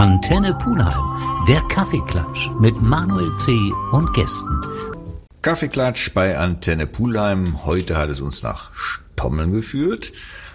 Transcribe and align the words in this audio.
Antenne 0.00 0.54
Pulheim, 0.54 1.44
der 1.46 1.60
Kaffeeklatsch 1.68 2.48
mit 2.58 2.80
Manuel 2.80 3.36
C. 3.36 3.52
und 3.92 4.10
Gästen. 4.14 4.58
Kaffeeklatsch 5.42 6.14
bei 6.14 6.38
Antenne 6.38 6.86
Pulheim. 6.86 7.66
Heute 7.66 7.98
hat 7.98 8.08
es 8.08 8.18
uns 8.18 8.42
nach 8.42 8.70
Stommeln 8.74 9.52
geführt. 9.52 10.12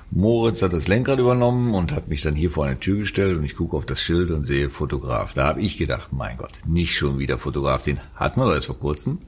Moritz 0.10 0.64
hat 0.64 0.74
das 0.74 0.88
Lenkrad 0.88 1.20
übernommen 1.20 1.76
und 1.76 1.92
hat 1.92 2.08
mich 2.08 2.24
dann 2.24 2.34
hier 2.34 2.50
vor 2.50 2.66
eine 2.66 2.80
Tür 2.80 2.98
gestellt 2.98 3.38
und 3.38 3.44
ich 3.44 3.56
gucke 3.56 3.78
auf 3.78 3.86
das 3.86 4.02
Schild 4.02 4.32
und 4.32 4.46
sehe 4.46 4.72
Fotograf. 4.72 5.36
Da 5.36 5.46
habe 5.46 5.62
ich 5.62 5.78
gedacht, 5.78 6.12
mein 6.12 6.38
Gott, 6.38 6.54
nicht 6.66 6.96
schon 6.96 7.20
wieder 7.20 7.38
Fotograf, 7.38 7.84
den 7.84 8.00
hatten 8.16 8.40
wir 8.40 8.46
doch 8.46 8.56
erst 8.56 8.66
vor 8.66 8.80
kurzem. 8.80 9.20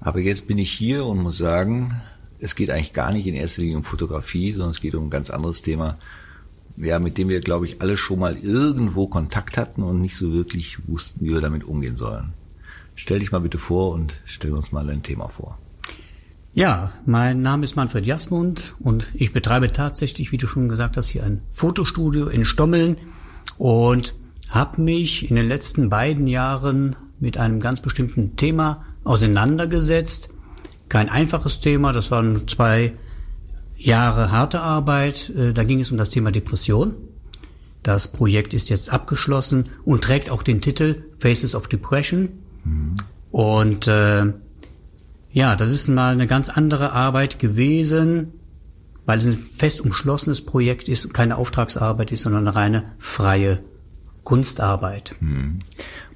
Aber 0.00 0.18
jetzt 0.18 0.48
bin 0.48 0.58
ich 0.58 0.72
hier 0.72 1.04
und 1.04 1.22
muss 1.22 1.38
sagen, 1.38 2.02
es 2.40 2.56
geht 2.56 2.70
eigentlich 2.70 2.92
gar 2.92 3.12
nicht 3.12 3.28
in 3.28 3.36
erster 3.36 3.62
Linie 3.62 3.76
um 3.76 3.84
Fotografie, 3.84 4.50
sondern 4.50 4.70
es 4.70 4.80
geht 4.80 4.96
um 4.96 5.06
ein 5.06 5.10
ganz 5.10 5.30
anderes 5.30 5.62
Thema, 5.62 5.96
ja, 6.80 6.98
mit 6.98 7.18
dem 7.18 7.28
wir, 7.28 7.40
glaube 7.40 7.66
ich, 7.66 7.80
alle 7.80 7.96
schon 7.96 8.18
mal 8.18 8.36
irgendwo 8.36 9.06
Kontakt 9.06 9.56
hatten 9.58 9.82
und 9.82 10.00
nicht 10.00 10.16
so 10.16 10.32
wirklich 10.32 10.88
wussten, 10.88 11.24
wie 11.24 11.30
wir 11.30 11.40
damit 11.40 11.64
umgehen 11.64 11.96
sollen. 11.96 12.32
Stell 12.94 13.20
dich 13.20 13.32
mal 13.32 13.40
bitte 13.40 13.58
vor 13.58 13.92
und 13.92 14.20
stell 14.26 14.52
uns 14.52 14.72
mal 14.72 14.88
ein 14.88 15.02
Thema 15.02 15.28
vor. 15.28 15.58
Ja, 16.54 16.92
mein 17.06 17.42
Name 17.42 17.64
ist 17.64 17.76
Manfred 17.76 18.04
Jasmund 18.04 18.74
und 18.80 19.06
ich 19.14 19.32
betreibe 19.32 19.68
tatsächlich, 19.68 20.32
wie 20.32 20.38
du 20.38 20.46
schon 20.46 20.68
gesagt 20.68 20.96
hast, 20.96 21.08
hier 21.08 21.22
ein 21.22 21.42
Fotostudio 21.52 22.26
in 22.26 22.44
Stommeln 22.44 22.96
und 23.58 24.14
habe 24.48 24.80
mich 24.80 25.30
in 25.30 25.36
den 25.36 25.46
letzten 25.46 25.90
beiden 25.90 26.26
Jahren 26.26 26.96
mit 27.20 27.38
einem 27.38 27.60
ganz 27.60 27.80
bestimmten 27.80 28.36
Thema 28.36 28.84
auseinandergesetzt. 29.04 30.30
Kein 30.88 31.08
einfaches 31.08 31.60
Thema, 31.60 31.92
das 31.92 32.10
waren 32.10 32.48
zwei 32.48 32.94
Jahre 33.78 34.32
harte 34.32 34.60
Arbeit. 34.60 35.30
Äh, 35.30 35.52
da 35.54 35.64
ging 35.64 35.80
es 35.80 35.90
um 35.90 35.96
das 35.96 36.10
Thema 36.10 36.30
Depression. 36.30 36.94
Das 37.82 38.08
Projekt 38.08 38.52
ist 38.52 38.68
jetzt 38.68 38.92
abgeschlossen 38.92 39.70
und 39.84 40.04
trägt 40.04 40.30
auch 40.30 40.42
den 40.42 40.60
Titel 40.60 41.04
Faces 41.18 41.54
of 41.54 41.68
Depression. 41.68 42.28
Mhm. 42.64 42.96
Und 43.30 43.88
äh, 43.88 44.32
ja, 45.30 45.56
das 45.56 45.70
ist 45.70 45.88
mal 45.88 46.12
eine 46.12 46.26
ganz 46.26 46.48
andere 46.48 46.92
Arbeit 46.92 47.38
gewesen, 47.38 48.32
weil 49.06 49.18
es 49.18 49.26
ein 49.26 49.38
fest 49.38 49.80
umschlossenes 49.80 50.44
Projekt 50.44 50.88
ist, 50.88 51.14
keine 51.14 51.36
Auftragsarbeit 51.36 52.12
ist, 52.12 52.22
sondern 52.22 52.48
eine 52.48 52.56
reine 52.56 52.92
freie 52.98 53.60
Kunstarbeit. 54.24 55.14
Hm. 55.20 55.60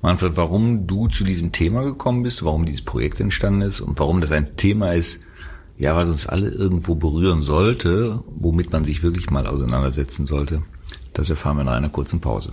Manfred, 0.02 0.36
warum 0.36 0.86
du 0.86 1.08
zu 1.08 1.24
diesem 1.24 1.52
Thema 1.52 1.84
gekommen 1.84 2.22
bist, 2.22 2.44
warum 2.44 2.66
dieses 2.66 2.82
Projekt 2.82 3.20
entstanden 3.20 3.62
ist 3.62 3.80
und 3.80 3.98
warum 3.98 4.20
das 4.20 4.32
ein 4.32 4.56
Thema 4.56 4.92
ist, 4.92 5.20
ja, 5.78 5.96
was 5.96 6.08
uns 6.08 6.26
alle 6.26 6.48
irgendwo 6.48 6.94
berühren 6.94 7.42
sollte, 7.42 8.22
womit 8.26 8.72
man 8.72 8.84
sich 8.84 9.02
wirklich 9.02 9.30
mal 9.30 9.46
auseinandersetzen 9.46 10.26
sollte, 10.26 10.62
das 11.12 11.30
erfahren 11.30 11.56
wir 11.56 11.64
nach 11.64 11.74
einer 11.74 11.88
kurzen 11.88 12.20
Pause. 12.20 12.52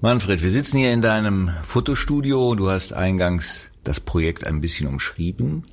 Manfred, 0.00 0.42
wir 0.42 0.50
sitzen 0.50 0.76
hier 0.76 0.92
in 0.92 1.00
deinem 1.00 1.50
Fotostudio. 1.62 2.54
Du 2.56 2.68
hast 2.68 2.92
eingangs 2.92 3.68
das 3.84 4.00
Projekt 4.00 4.46
ein 4.46 4.60
bisschen 4.60 4.86
umschrieben. 4.86 5.64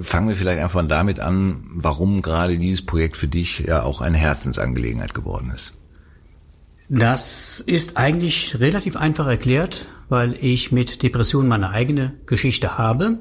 Fangen 0.00 0.28
wir 0.30 0.36
vielleicht 0.36 0.62
einfach 0.62 0.82
damit 0.88 1.20
an, 1.20 1.62
warum 1.68 2.22
gerade 2.22 2.56
dieses 2.56 2.84
Projekt 2.84 3.16
für 3.16 3.28
dich 3.28 3.58
ja 3.58 3.82
auch 3.82 4.00
eine 4.00 4.16
Herzensangelegenheit 4.16 5.12
geworden 5.12 5.52
ist. 5.54 5.74
Das 6.88 7.60
ist 7.60 7.96
eigentlich 7.96 8.60
relativ 8.60 8.96
einfach 8.96 9.26
erklärt, 9.26 9.86
weil 10.08 10.36
ich 10.40 10.72
mit 10.72 11.02
Depression 11.02 11.48
meine 11.48 11.70
eigene 11.70 12.14
Geschichte 12.26 12.78
habe. 12.78 13.18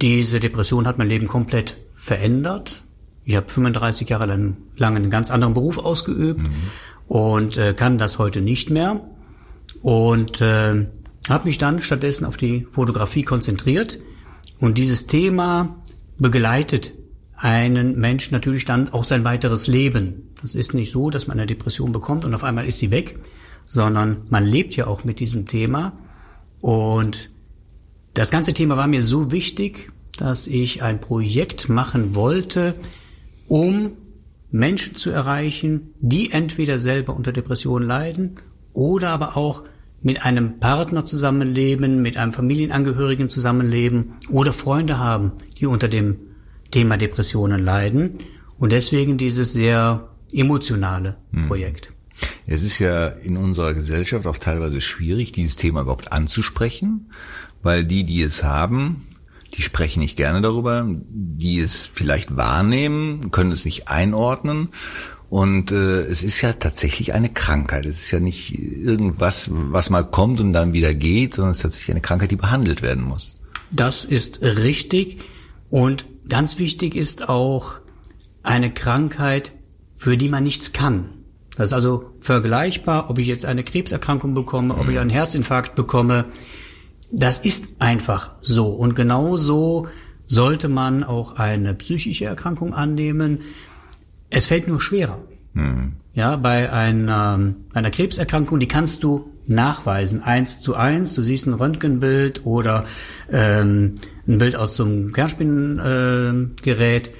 Diese 0.00 0.40
Depression 0.40 0.86
hat 0.86 0.96
mein 0.96 1.08
Leben 1.08 1.28
komplett 1.28 1.76
verändert. 1.94 2.82
Ich 3.24 3.36
habe 3.36 3.48
35 3.48 4.08
Jahre 4.08 4.26
lang, 4.26 4.56
lang 4.76 4.96
einen 4.96 5.10
ganz 5.10 5.30
anderen 5.30 5.52
Beruf 5.54 5.78
ausgeübt. 5.78 6.42
Mhm 6.42 6.70
und 7.10 7.58
äh, 7.58 7.74
kann 7.74 7.98
das 7.98 8.20
heute 8.20 8.40
nicht 8.40 8.70
mehr 8.70 9.00
und 9.82 10.40
äh, 10.40 10.86
habe 11.28 11.44
mich 11.44 11.58
dann 11.58 11.80
stattdessen 11.80 12.24
auf 12.24 12.36
die 12.36 12.68
Fotografie 12.70 13.24
konzentriert 13.24 13.98
und 14.60 14.78
dieses 14.78 15.08
Thema 15.08 15.76
begleitet 16.18 16.92
einen 17.40 17.98
Menschen 17.98 18.34
natürlich 18.34 18.66
dann 18.66 18.90
auch 18.90 19.04
sein 19.04 19.24
weiteres 19.24 19.66
Leben. 19.66 20.34
Das 20.42 20.54
ist 20.54 20.74
nicht 20.74 20.92
so, 20.92 21.08
dass 21.08 21.26
man 21.26 21.38
eine 21.38 21.46
Depression 21.46 21.90
bekommt 21.90 22.24
und 22.24 22.34
auf 22.34 22.44
einmal 22.44 22.66
ist 22.66 22.78
sie 22.78 22.90
weg, 22.90 23.18
sondern 23.64 24.22
man 24.28 24.44
lebt 24.44 24.76
ja 24.76 24.86
auch 24.86 25.04
mit 25.04 25.20
diesem 25.20 25.46
Thema 25.46 25.92
und 26.60 27.30
das 28.12 28.30
ganze 28.30 28.52
Thema 28.52 28.76
war 28.76 28.86
mir 28.86 29.00
so 29.00 29.32
wichtig, 29.32 29.90
dass 30.18 30.46
ich 30.46 30.82
ein 30.82 31.00
Projekt 31.00 31.70
machen 31.70 32.14
wollte, 32.14 32.74
um 33.48 33.92
Menschen 34.50 34.96
zu 34.96 35.10
erreichen, 35.10 35.94
die 36.00 36.32
entweder 36.32 36.78
selber 36.78 37.16
unter 37.16 37.32
Depressionen 37.32 37.88
leiden 37.88 38.36
oder 38.74 39.10
aber 39.10 39.36
auch 39.36 39.62
mit 40.02 40.26
einem 40.26 40.58
Partner 40.58 41.04
zusammenleben, 41.04 42.02
mit 42.02 42.18
einem 42.18 42.32
Familienangehörigen 42.32 43.30
zusammenleben 43.30 44.14
oder 44.28 44.52
Freunde 44.52 44.98
haben, 44.98 45.32
die 45.58 45.66
unter 45.66 45.88
dem 45.88 46.29
Thema 46.70 46.96
Depressionen 46.96 47.64
leiden. 47.64 48.20
Und 48.58 48.72
deswegen 48.72 49.16
dieses 49.16 49.52
sehr 49.52 50.08
emotionale 50.32 51.16
hm. 51.32 51.48
Projekt. 51.48 51.92
Es 52.46 52.62
ist 52.62 52.78
ja 52.78 53.06
in 53.06 53.36
unserer 53.36 53.74
Gesellschaft 53.74 54.26
auch 54.26 54.36
teilweise 54.36 54.80
schwierig, 54.80 55.32
dieses 55.32 55.56
Thema 55.56 55.82
überhaupt 55.82 56.12
anzusprechen, 56.12 57.10
weil 57.62 57.84
die, 57.84 58.04
die 58.04 58.22
es 58.22 58.42
haben, 58.42 59.06
die 59.54 59.62
sprechen 59.62 60.00
nicht 60.00 60.16
gerne 60.16 60.42
darüber, 60.42 60.86
die 60.88 61.60
es 61.60 61.86
vielleicht 61.86 62.36
wahrnehmen, 62.36 63.30
können 63.30 63.52
es 63.52 63.64
nicht 63.64 63.88
einordnen. 63.88 64.68
Und 65.28 65.70
äh, 65.70 66.00
es 66.00 66.24
ist 66.24 66.40
ja 66.40 66.52
tatsächlich 66.52 67.14
eine 67.14 67.28
Krankheit. 67.28 67.86
Es 67.86 68.00
ist 68.00 68.10
ja 68.10 68.20
nicht 68.20 68.58
irgendwas, 68.58 69.48
was 69.52 69.88
mal 69.88 70.02
kommt 70.02 70.40
und 70.40 70.52
dann 70.52 70.72
wieder 70.72 70.92
geht, 70.92 71.34
sondern 71.34 71.52
es 71.52 71.58
ist 71.58 71.62
tatsächlich 71.62 71.92
eine 71.92 72.00
Krankheit, 72.00 72.32
die 72.32 72.36
behandelt 72.36 72.82
werden 72.82 73.04
muss. 73.04 73.40
Das 73.70 74.04
ist 74.04 74.42
richtig. 74.42 75.18
Und 75.70 76.04
ganz 76.30 76.58
wichtig 76.58 76.94
ist 76.96 77.28
auch 77.28 77.80
eine 78.42 78.72
Krankheit, 78.72 79.52
für 79.94 80.16
die 80.16 80.30
man 80.30 80.44
nichts 80.44 80.72
kann. 80.72 81.10
Das 81.56 81.68
ist 81.68 81.74
also 81.74 82.12
vergleichbar, 82.20 83.10
ob 83.10 83.18
ich 83.18 83.26
jetzt 83.26 83.44
eine 83.44 83.62
Krebserkrankung 83.62 84.32
bekomme, 84.32 84.74
ob 84.78 84.88
ich 84.88 84.98
einen 84.98 85.10
Herzinfarkt 85.10 85.74
bekomme. 85.74 86.24
Das 87.12 87.40
ist 87.40 87.82
einfach 87.82 88.32
so. 88.40 88.68
Und 88.68 88.94
genau 88.94 89.36
so 89.36 89.88
sollte 90.26 90.68
man 90.68 91.04
auch 91.04 91.36
eine 91.36 91.74
psychische 91.74 92.24
Erkrankung 92.24 92.72
annehmen. 92.72 93.40
Es 94.30 94.46
fällt 94.46 94.68
nur 94.68 94.80
schwerer. 94.80 95.18
Mhm. 95.52 95.96
Ja, 96.14 96.36
bei 96.36 96.72
einer, 96.72 97.54
einer 97.74 97.90
Krebserkrankung, 97.90 98.58
die 98.58 98.68
kannst 98.68 99.02
du 99.02 99.30
nachweisen, 99.50 100.22
eins 100.22 100.60
zu 100.60 100.74
eins. 100.74 101.14
Du 101.14 101.22
siehst 101.22 101.46
ein 101.46 101.54
Röntgenbild 101.54 102.46
oder 102.46 102.86
ähm, 103.30 103.96
ein 104.26 104.38
Bild 104.38 104.56
aus 104.56 104.76
so 104.76 104.84
einem 104.84 105.12
Kernspingerät. 105.12 107.08
Äh, 107.08 107.10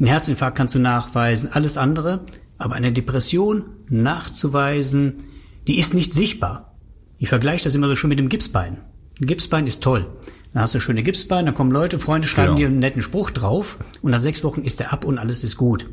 ein 0.00 0.06
Herzinfarkt 0.06 0.56
kannst 0.56 0.74
du 0.74 0.78
nachweisen, 0.78 1.50
alles 1.52 1.76
andere. 1.76 2.24
Aber 2.56 2.76
eine 2.76 2.92
Depression 2.92 3.64
nachzuweisen, 3.88 5.24
die 5.66 5.78
ist 5.78 5.94
nicht 5.94 6.14
sichtbar. 6.14 6.76
Ich 7.18 7.28
vergleiche 7.28 7.64
das 7.64 7.74
immer 7.74 7.88
so 7.88 7.96
schön 7.96 8.08
mit 8.08 8.18
dem 8.18 8.28
Gipsbein. 8.28 8.78
Ein 9.20 9.26
Gipsbein 9.26 9.66
ist 9.66 9.82
toll. 9.82 10.06
Dann 10.52 10.62
hast 10.62 10.74
du 10.74 10.80
schöne 10.80 11.02
Gipsbein, 11.02 11.46
dann 11.46 11.54
kommen 11.54 11.72
Leute, 11.72 11.98
Freunde, 11.98 12.28
schreiben 12.28 12.54
genau. 12.54 12.58
dir 12.58 12.66
einen 12.68 12.78
netten 12.78 13.02
Spruch 13.02 13.30
drauf 13.32 13.78
und 14.02 14.12
nach 14.12 14.20
sechs 14.20 14.44
Wochen 14.44 14.62
ist 14.62 14.78
der 14.78 14.92
ab 14.92 15.04
und 15.04 15.18
alles 15.18 15.42
ist 15.42 15.56
gut. 15.56 15.86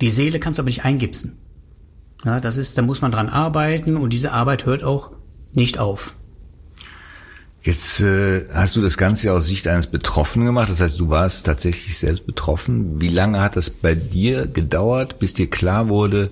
Die 0.00 0.10
Seele 0.10 0.40
kannst 0.40 0.58
du 0.58 0.62
aber 0.62 0.70
nicht 0.70 0.84
eingipsen. 0.84 1.38
Ja, 2.24 2.40
das 2.40 2.56
ist, 2.56 2.76
da 2.78 2.82
muss 2.82 3.02
man 3.02 3.12
dran 3.12 3.28
arbeiten 3.28 3.96
und 3.96 4.12
diese 4.12 4.32
Arbeit 4.32 4.66
hört 4.66 4.82
auch 4.82 5.12
nicht 5.52 5.78
auf. 5.78 6.16
Jetzt 7.62 8.00
äh, 8.00 8.44
hast 8.54 8.76
du 8.76 8.80
das 8.80 8.96
Ganze 8.96 9.32
aus 9.32 9.46
Sicht 9.46 9.66
eines 9.66 9.88
Betroffenen 9.88 10.46
gemacht, 10.46 10.70
das 10.70 10.80
heißt, 10.80 11.00
du 11.00 11.08
warst 11.08 11.46
tatsächlich 11.46 11.98
selbst 11.98 12.24
betroffen. 12.24 13.00
Wie 13.00 13.08
lange 13.08 13.40
hat 13.40 13.56
das 13.56 13.70
bei 13.70 13.96
dir 13.96 14.46
gedauert, 14.46 15.18
bis 15.18 15.34
dir 15.34 15.50
klar 15.50 15.88
wurde, 15.88 16.30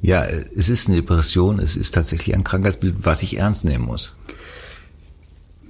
ja, 0.00 0.24
es 0.24 0.68
ist 0.68 0.86
eine 0.86 0.98
Depression, 0.98 1.58
es 1.58 1.76
ist 1.76 1.92
tatsächlich 1.92 2.34
ein 2.34 2.44
Krankheitsbild, 2.44 2.96
was 3.02 3.22
ich 3.22 3.36
ernst 3.36 3.64
nehmen 3.64 3.84
muss? 3.84 4.16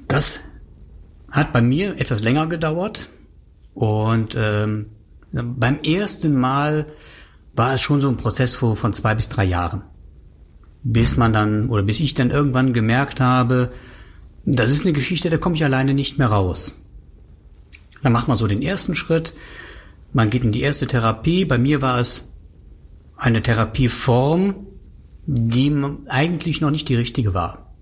Das 0.07 0.41
hat 1.31 1.53
bei 1.53 1.63
mir 1.63 1.99
etwas 1.99 2.23
länger 2.23 2.47
gedauert 2.47 3.09
und 3.75 4.37
ähm, 4.39 4.87
beim 5.33 5.81
ersten 5.83 6.39
Mal 6.39 6.87
war 7.61 7.75
es 7.75 7.83
schon 7.83 8.01
so 8.01 8.09
ein 8.09 8.17
Prozess 8.17 8.57
von 8.57 8.93
zwei 8.95 9.15
bis 9.15 9.29
drei 9.29 9.45
Jahren, 9.45 9.83
bis 10.83 11.19
man 11.19 11.35
dann 11.35 11.69
oder 11.69 11.83
bis 11.83 12.01
ich 12.01 12.15
dann 12.15 12.31
irgendwann 12.31 12.73
gemerkt 12.73 13.21
habe, 13.21 13.71
das 14.47 14.71
ist 14.71 14.87
eine 14.87 14.95
Geschichte, 14.95 15.29
da 15.29 15.37
komme 15.37 15.57
ich 15.57 15.63
alleine 15.63 15.93
nicht 15.93 16.17
mehr 16.17 16.29
raus. 16.29 16.87
Dann 18.03 18.13
macht 18.13 18.29
man 18.29 18.37
so 18.37 18.47
den 18.47 18.63
ersten 18.63 18.97
Schritt, 18.97 19.35
man 20.15 20.31
geht 20.31 20.43
in 20.43 20.53
die 20.53 20.63
erste 20.63 20.87
Therapie. 20.87 21.45
Bei 21.45 21.59
mir 21.59 21.83
war 21.83 22.01
es 22.01 22.33
eine 23.19 23.43
Therapieform, 23.43 24.67
die 25.27 25.71
eigentlich 26.09 26.63
noch 26.63 26.71
nicht 26.71 26.89
die 26.89 26.97
richtige 26.97 27.35
war. 27.35 27.75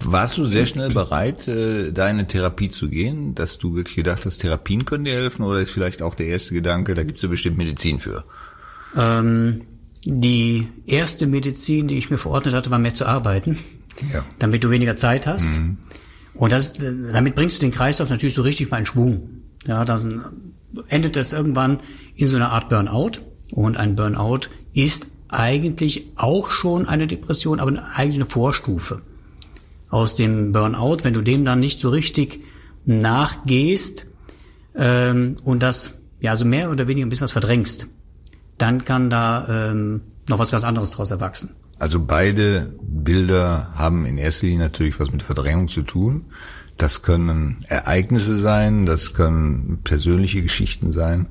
Warst 0.00 0.38
du 0.38 0.46
sehr 0.46 0.64
schnell 0.64 0.88
bereit, 0.88 1.46
äh, 1.46 1.92
da 1.92 2.08
in 2.08 2.16
eine 2.16 2.26
Therapie 2.26 2.70
zu 2.70 2.88
gehen, 2.88 3.34
dass 3.34 3.58
du 3.58 3.74
wirklich 3.74 3.96
gedacht 3.96 4.24
hast, 4.24 4.38
Therapien 4.38 4.86
können 4.86 5.04
dir 5.04 5.12
helfen 5.12 5.44
oder 5.44 5.60
ist 5.60 5.72
vielleicht 5.72 6.00
auch 6.00 6.14
der 6.14 6.28
erste 6.28 6.54
Gedanke, 6.54 6.94
da 6.94 7.04
gibt 7.04 7.18
es 7.18 7.22
ja 7.22 7.28
bestimmt 7.28 7.58
Medizin 7.58 8.00
für? 8.00 8.24
Ähm, 8.96 9.62
die 10.04 10.68
erste 10.86 11.26
Medizin, 11.26 11.88
die 11.88 11.96
ich 11.98 12.10
mir 12.10 12.18
verordnet 12.18 12.54
hatte, 12.54 12.70
war 12.70 12.78
mehr 12.78 12.94
zu 12.94 13.06
arbeiten, 13.06 13.58
Ja. 14.12 14.24
damit 14.38 14.62
du 14.62 14.70
weniger 14.70 14.94
Zeit 14.94 15.26
hast. 15.26 15.60
Und 16.34 16.52
das, 16.52 16.74
damit 16.74 17.34
bringst 17.34 17.56
du 17.56 17.66
den 17.66 17.72
Kreislauf 17.72 18.10
natürlich 18.10 18.34
so 18.34 18.42
richtig 18.42 18.70
mal 18.70 18.78
in 18.78 18.86
Schwung. 18.86 19.30
Ja, 19.66 19.84
dann 19.84 20.24
endet 20.88 21.16
das 21.16 21.32
irgendwann 21.32 21.80
in 22.14 22.26
so 22.26 22.36
einer 22.36 22.50
Art 22.50 22.68
Burnout. 22.68 23.12
Und 23.50 23.76
ein 23.76 23.96
Burnout 23.96 24.40
ist 24.74 25.08
eigentlich 25.28 26.12
auch 26.16 26.50
schon 26.50 26.86
eine 26.86 27.06
Depression, 27.08 27.58
aber 27.58 27.72
eigentlich 27.94 28.16
eine 28.16 28.26
Vorstufe 28.26 29.02
aus 29.88 30.14
dem 30.14 30.52
Burnout, 30.52 30.98
wenn 31.02 31.14
du 31.14 31.22
dem 31.22 31.44
dann 31.44 31.58
nicht 31.58 31.80
so 31.80 31.88
richtig 31.88 32.40
nachgehst 32.84 34.06
ähm, 34.76 35.36
und 35.42 35.62
das 35.62 36.02
ja 36.20 36.36
so 36.36 36.44
mehr 36.44 36.70
oder 36.70 36.86
weniger 36.86 37.06
ein 37.06 37.08
bisschen 37.08 37.24
was 37.24 37.32
verdrängst, 37.32 37.88
dann 38.58 38.84
kann 38.84 39.10
da 39.10 39.70
ähm, 39.70 40.00
noch 40.28 40.38
was 40.38 40.50
ganz 40.50 40.64
anderes 40.64 40.90
daraus 40.92 41.10
erwachsen. 41.10 41.50
Also 41.78 42.00
beide 42.00 42.74
Bilder 42.80 43.70
haben 43.74 44.06
in 44.06 44.16
erster 44.18 44.46
Linie 44.46 44.64
natürlich 44.64 44.98
was 44.98 45.12
mit 45.12 45.22
Verdrängung 45.22 45.68
zu 45.68 45.82
tun. 45.82 46.24
Das 46.78 47.02
können 47.02 47.58
Ereignisse 47.68 48.36
sein, 48.36 48.86
das 48.86 49.14
können 49.14 49.80
persönliche 49.84 50.42
Geschichten 50.42 50.92
sein, 50.92 51.26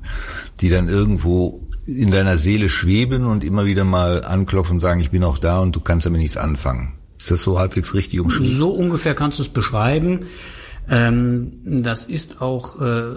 die 0.60 0.68
dann 0.68 0.88
irgendwo 0.88 1.62
in 1.84 2.10
deiner 2.10 2.36
Seele 2.36 2.68
schweben 2.68 3.24
und 3.24 3.44
immer 3.44 3.64
wieder 3.64 3.84
mal 3.84 4.24
anklopfen 4.24 4.74
und 4.74 4.80
sagen, 4.80 5.00
ich 5.00 5.10
bin 5.12 5.22
auch 5.22 5.38
da 5.38 5.60
und 5.60 5.76
du 5.76 5.80
kannst 5.80 6.04
damit 6.06 6.20
nichts 6.20 6.36
anfangen. 6.36 6.94
Ist 7.16 7.30
das 7.30 7.42
so 7.42 7.58
halbwegs 7.58 7.94
richtig 7.94 8.20
umschrieben? 8.20 8.52
So 8.52 8.70
ungefähr 8.70 9.14
kannst 9.14 9.38
du 9.38 9.42
es 9.42 9.48
beschreiben. 9.48 10.20
Ähm, 10.90 11.52
das 11.64 12.04
ist 12.04 12.40
auch 12.42 12.80
äh, 12.80 13.16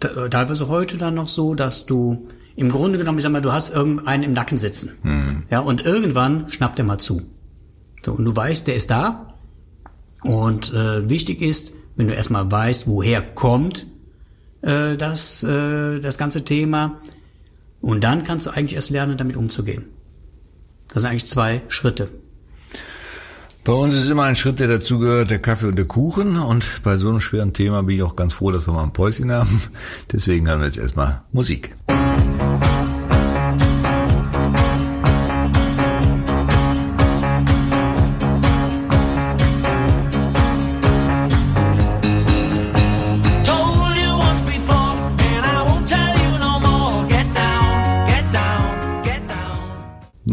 te- 0.00 0.28
teilweise 0.30 0.68
heute 0.68 0.96
dann 0.96 1.14
noch 1.14 1.28
so, 1.28 1.54
dass 1.54 1.84
du 1.86 2.28
im 2.56 2.70
Grunde 2.70 2.98
genommen, 2.98 3.18
ich 3.18 3.24
sag 3.24 3.32
mal, 3.32 3.40
du 3.40 3.52
hast 3.52 3.74
irgendeinen 3.74 4.22
im 4.22 4.32
Nacken 4.32 4.58
sitzen. 4.58 4.92
Ja, 5.50 5.60
und 5.60 5.84
irgendwann 5.84 6.50
schnappt 6.50 6.78
er 6.78 6.84
mal 6.84 6.98
zu. 6.98 7.22
So, 8.04 8.12
und 8.12 8.24
du 8.24 8.34
weißt, 8.34 8.66
der 8.66 8.74
ist 8.76 8.90
da. 8.90 9.34
Und 10.22 10.72
äh, 10.72 11.08
wichtig 11.08 11.40
ist, 11.42 11.72
wenn 11.96 12.08
du 12.08 12.14
erstmal 12.14 12.50
weißt, 12.50 12.86
woher 12.86 13.22
kommt 13.22 13.86
äh, 14.62 14.96
das, 14.96 15.42
äh, 15.42 16.00
das 16.00 16.18
ganze 16.18 16.44
Thema, 16.44 17.00
und 17.82 18.04
dann 18.04 18.24
kannst 18.24 18.46
du 18.46 18.50
eigentlich 18.50 18.74
erst 18.74 18.90
lernen, 18.90 19.18
damit 19.18 19.36
umzugehen. 19.36 19.84
Das 20.88 21.02
sind 21.02 21.10
eigentlich 21.10 21.26
zwei 21.26 21.62
Schritte. 21.68 22.08
Bei 23.64 23.72
uns 23.72 23.96
ist 23.96 24.08
immer 24.08 24.24
ein 24.24 24.36
Schritt, 24.36 24.60
der 24.60 24.68
dazugehört, 24.68 25.30
der 25.30 25.38
Kaffee 25.40 25.66
und 25.66 25.76
der 25.76 25.84
Kuchen. 25.84 26.36
Und 26.36 26.82
bei 26.82 26.96
so 26.96 27.08
einem 27.08 27.20
schweren 27.20 27.52
Thema 27.52 27.82
bin 27.82 27.96
ich 27.96 28.02
auch 28.02 28.16
ganz 28.16 28.34
froh, 28.34 28.50
dass 28.50 28.66
wir 28.66 28.72
mal 28.72 28.84
ein 28.84 28.92
Päuschen 28.92 29.30
haben. 29.30 29.60
Deswegen 30.12 30.48
haben 30.48 30.60
wir 30.60 30.66
jetzt 30.66 30.78
erstmal 30.78 31.22
Musik. 31.32 31.74
Told 31.88 32.31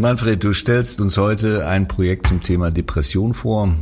Manfred, 0.00 0.42
du 0.42 0.54
stellst 0.54 1.00
uns 1.00 1.18
heute 1.18 1.66
ein 1.66 1.86
Projekt 1.86 2.26
zum 2.26 2.42
Thema 2.42 2.70
Depression 2.70 3.34
vor. 3.34 3.74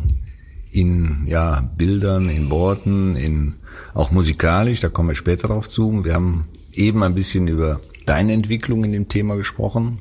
In 0.73 1.27
ja, 1.27 1.61
Bildern, 1.77 2.29
in 2.29 2.51
Worten, 2.51 3.15
in 3.15 3.55
auch 3.95 4.11
musikalisch, 4.11 4.81
da 4.81 4.89
kommen 4.89 5.11
wir 5.11 5.15
später 5.15 5.49
drauf 5.49 5.69
zu. 5.69 6.05
Wir 6.05 6.15
haben 6.15 6.49
eben 6.73 7.05
ein 7.05 7.15
bisschen 7.15 7.47
über 7.47 7.81
deine 8.05 8.33
Entwicklung 8.33 8.83
in 8.85 8.93
dem 8.93 9.09
Thema 9.09 9.37
gesprochen. 9.37 10.01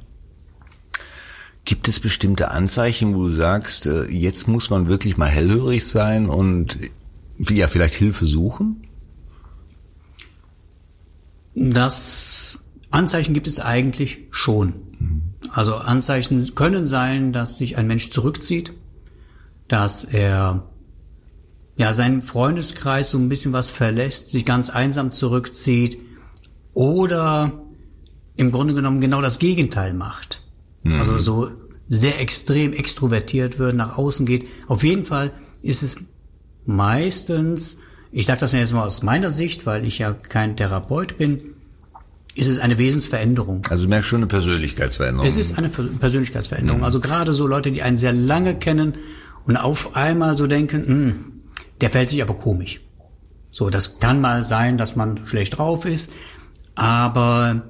Gibt 1.66 1.88
es 1.88 2.00
bestimmte 2.00 2.50
Anzeichen, 2.50 3.14
wo 3.14 3.24
du 3.24 3.30
sagst, 3.30 3.86
äh, 3.86 4.06
jetzt 4.06 4.48
muss 4.48 4.70
man 4.70 4.88
wirklich 4.88 5.18
mal 5.18 5.30
hellhörig 5.30 5.86
sein 5.86 6.30
und 6.30 6.80
ja, 7.38 7.68
vielleicht 7.68 7.94
Hilfe 7.94 8.26
suchen? 8.26 8.88
Das 11.54 12.58
Anzeichen 12.90 13.34
gibt 13.34 13.48
es 13.48 13.60
eigentlich 13.60 14.20
schon. 14.32 14.87
Also 15.58 15.78
Anzeichen 15.78 16.54
können 16.54 16.86
sein, 16.86 17.34
dass 17.34 17.58
sich 17.58 17.80
ein 17.80 17.88
Mensch 17.88 18.12
zurückzieht, 18.12 18.74
dass 19.68 20.04
er 20.04 20.68
ja 21.78 21.94
seinen 21.94 22.22
Freundeskreis 22.22 23.10
so 23.10 23.18
ein 23.18 23.28
bisschen 23.28 23.54
was 23.54 23.72
verlässt, 23.72 24.30
sich 24.30 24.46
ganz 24.46 24.70
einsam 24.70 25.12
zurückzieht 25.12 25.98
oder 26.76 27.60
im 28.36 28.52
Grunde 28.52 28.76
genommen 28.76 29.02
genau 29.02 29.20
das 29.20 29.40
Gegenteil 29.40 29.96
macht. 29.96 30.44
Also 30.86 31.18
so 31.18 31.50
sehr 31.88 32.22
extrem 32.22 32.72
extrovertiert 32.72 33.58
wird, 33.58 33.76
nach 33.76 33.98
außen 33.98 34.28
geht. 34.28 34.48
Auf 34.68 34.84
jeden 34.84 35.06
Fall 35.06 35.32
ist 35.64 35.82
es 35.82 35.98
meistens, 36.68 37.80
ich 38.12 38.28
sage 38.28 38.42
das 38.42 38.52
jetzt 38.52 38.74
mal 38.74 38.86
aus 38.86 39.02
meiner 39.02 39.32
Sicht, 39.32 39.66
weil 39.66 39.86
ich 39.86 39.98
ja 39.98 40.14
kein 40.14 40.56
Therapeut 40.56 41.18
bin, 41.18 41.56
ist 42.38 42.48
es 42.48 42.60
eine 42.60 42.78
Wesensveränderung. 42.78 43.66
Also 43.70 43.84
du 43.84 43.90
merkst 43.90 44.08
schon 44.10 44.20
eine 44.20 44.28
Persönlichkeitsveränderung. 44.28 45.28
Es 45.28 45.38
ist 45.38 45.58
eine 45.58 45.70
Ver- 45.70 45.84
Persönlichkeitsveränderung. 46.00 46.84
Also 46.84 47.00
gerade 47.00 47.32
so 47.34 47.48
Leute, 47.48 47.72
die 47.72 47.82
einen 47.82 47.98
sehr 47.98 48.14
lange 48.14 48.56
kennen 48.56 48.94
und 49.46 49.58
auf 49.58 49.96
einmal 49.96 50.38
so 50.38 50.46
denken, 50.48 50.86
"Hm, 50.88 51.16
der 51.82 51.90
fällt 51.90 52.10
sich 52.10 52.22
aber 52.22 52.36
komisch. 52.36 52.82
So, 53.52 53.70
das 53.70 54.00
kann 54.00 54.22
mal 54.22 54.44
sein, 54.44 54.78
dass 54.78 54.96
man 54.96 55.26
schlecht 55.26 55.58
drauf 55.58 55.86
ist, 55.86 56.12
aber 56.76 57.64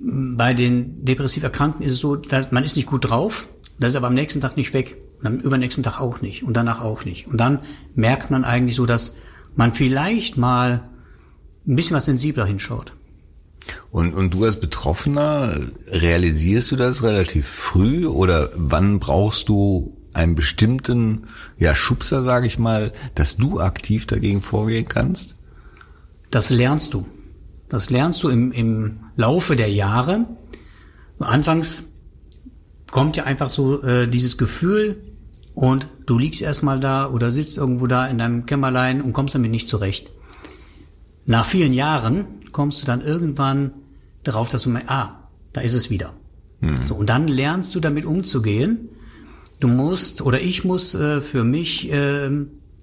mm, 0.00 0.36
bei 0.36 0.54
den 0.54 1.04
depressiv 1.04 1.42
Erkrankten 1.44 1.84
ist 1.84 1.92
es 1.92 1.98
so, 2.00 2.16
dass 2.16 2.50
man 2.50 2.64
ist 2.64 2.76
nicht 2.76 2.86
gut 2.86 3.08
drauf, 3.08 3.48
das 3.78 3.92
ist 3.92 3.96
aber 3.96 4.08
am 4.08 4.14
nächsten 4.14 4.40
Tag 4.40 4.56
nicht 4.56 4.72
weg 4.74 4.96
und 5.20 5.26
am 5.26 5.38
übernächsten 5.38 5.84
Tag 5.84 6.00
auch 6.00 6.20
nicht 6.20 6.42
und 6.42 6.56
danach 6.56 6.80
auch 6.80 7.04
nicht. 7.04 7.26
Und 7.28 7.38
dann 7.38 7.60
merkt 7.94 8.30
man 8.30 8.44
eigentlich 8.44 8.76
so, 8.76 8.86
dass 8.86 9.16
man 9.56 9.72
vielleicht 9.72 10.36
mal 10.36 10.88
ein 11.66 11.76
bisschen 11.76 11.96
was 11.96 12.06
sensibler 12.06 12.46
hinschaut. 12.46 12.92
Und, 13.90 14.14
und 14.14 14.34
du 14.34 14.44
als 14.44 14.60
Betroffener, 14.60 15.58
realisierst 15.88 16.70
du 16.72 16.76
das 16.76 17.02
relativ 17.02 17.46
früh 17.46 18.06
oder 18.06 18.50
wann 18.54 18.98
brauchst 18.98 19.48
du 19.48 19.96
einen 20.12 20.34
bestimmten 20.34 21.28
ja, 21.58 21.74
Schubser, 21.74 22.22
sage 22.22 22.46
ich 22.46 22.58
mal, 22.58 22.92
dass 23.14 23.36
du 23.36 23.60
aktiv 23.60 24.06
dagegen 24.06 24.40
vorgehen 24.40 24.88
kannst? 24.88 25.36
Das 26.30 26.50
lernst 26.50 26.94
du. 26.94 27.06
Das 27.68 27.90
lernst 27.90 28.22
du 28.22 28.28
im, 28.28 28.52
im 28.52 29.00
Laufe 29.16 29.56
der 29.56 29.70
Jahre. 29.70 30.26
Anfangs 31.18 31.84
kommt 32.90 33.16
ja 33.16 33.24
einfach 33.24 33.50
so 33.50 33.82
äh, 33.82 34.08
dieses 34.08 34.38
Gefühl 34.38 35.02
und 35.54 35.88
du 36.06 36.18
liegst 36.18 36.40
erstmal 36.40 36.80
da 36.80 37.10
oder 37.10 37.30
sitzt 37.30 37.58
irgendwo 37.58 37.86
da 37.86 38.06
in 38.06 38.18
deinem 38.18 38.46
Kämmerlein 38.46 39.02
und 39.02 39.12
kommst 39.12 39.34
damit 39.34 39.50
nicht 39.50 39.68
zurecht. 39.68 40.10
Nach 41.28 41.44
vielen 41.44 41.74
Jahren 41.74 42.24
kommst 42.52 42.80
du 42.80 42.86
dann 42.86 43.02
irgendwann 43.02 43.74
darauf, 44.24 44.48
dass 44.48 44.62
du 44.62 44.70
merkst, 44.70 44.90
ah, 44.90 45.28
da 45.52 45.60
ist 45.60 45.74
es 45.74 45.90
wieder. 45.90 46.14
So, 46.84 46.94
und 46.94 47.10
dann 47.10 47.28
lernst 47.28 47.74
du 47.74 47.80
damit 47.80 48.06
umzugehen. 48.06 48.88
Du 49.60 49.68
musst 49.68 50.22
oder 50.22 50.40
ich 50.40 50.64
muss 50.64 50.94
äh, 50.94 51.20
für 51.20 51.44
mich 51.44 51.92
äh, 51.92 52.30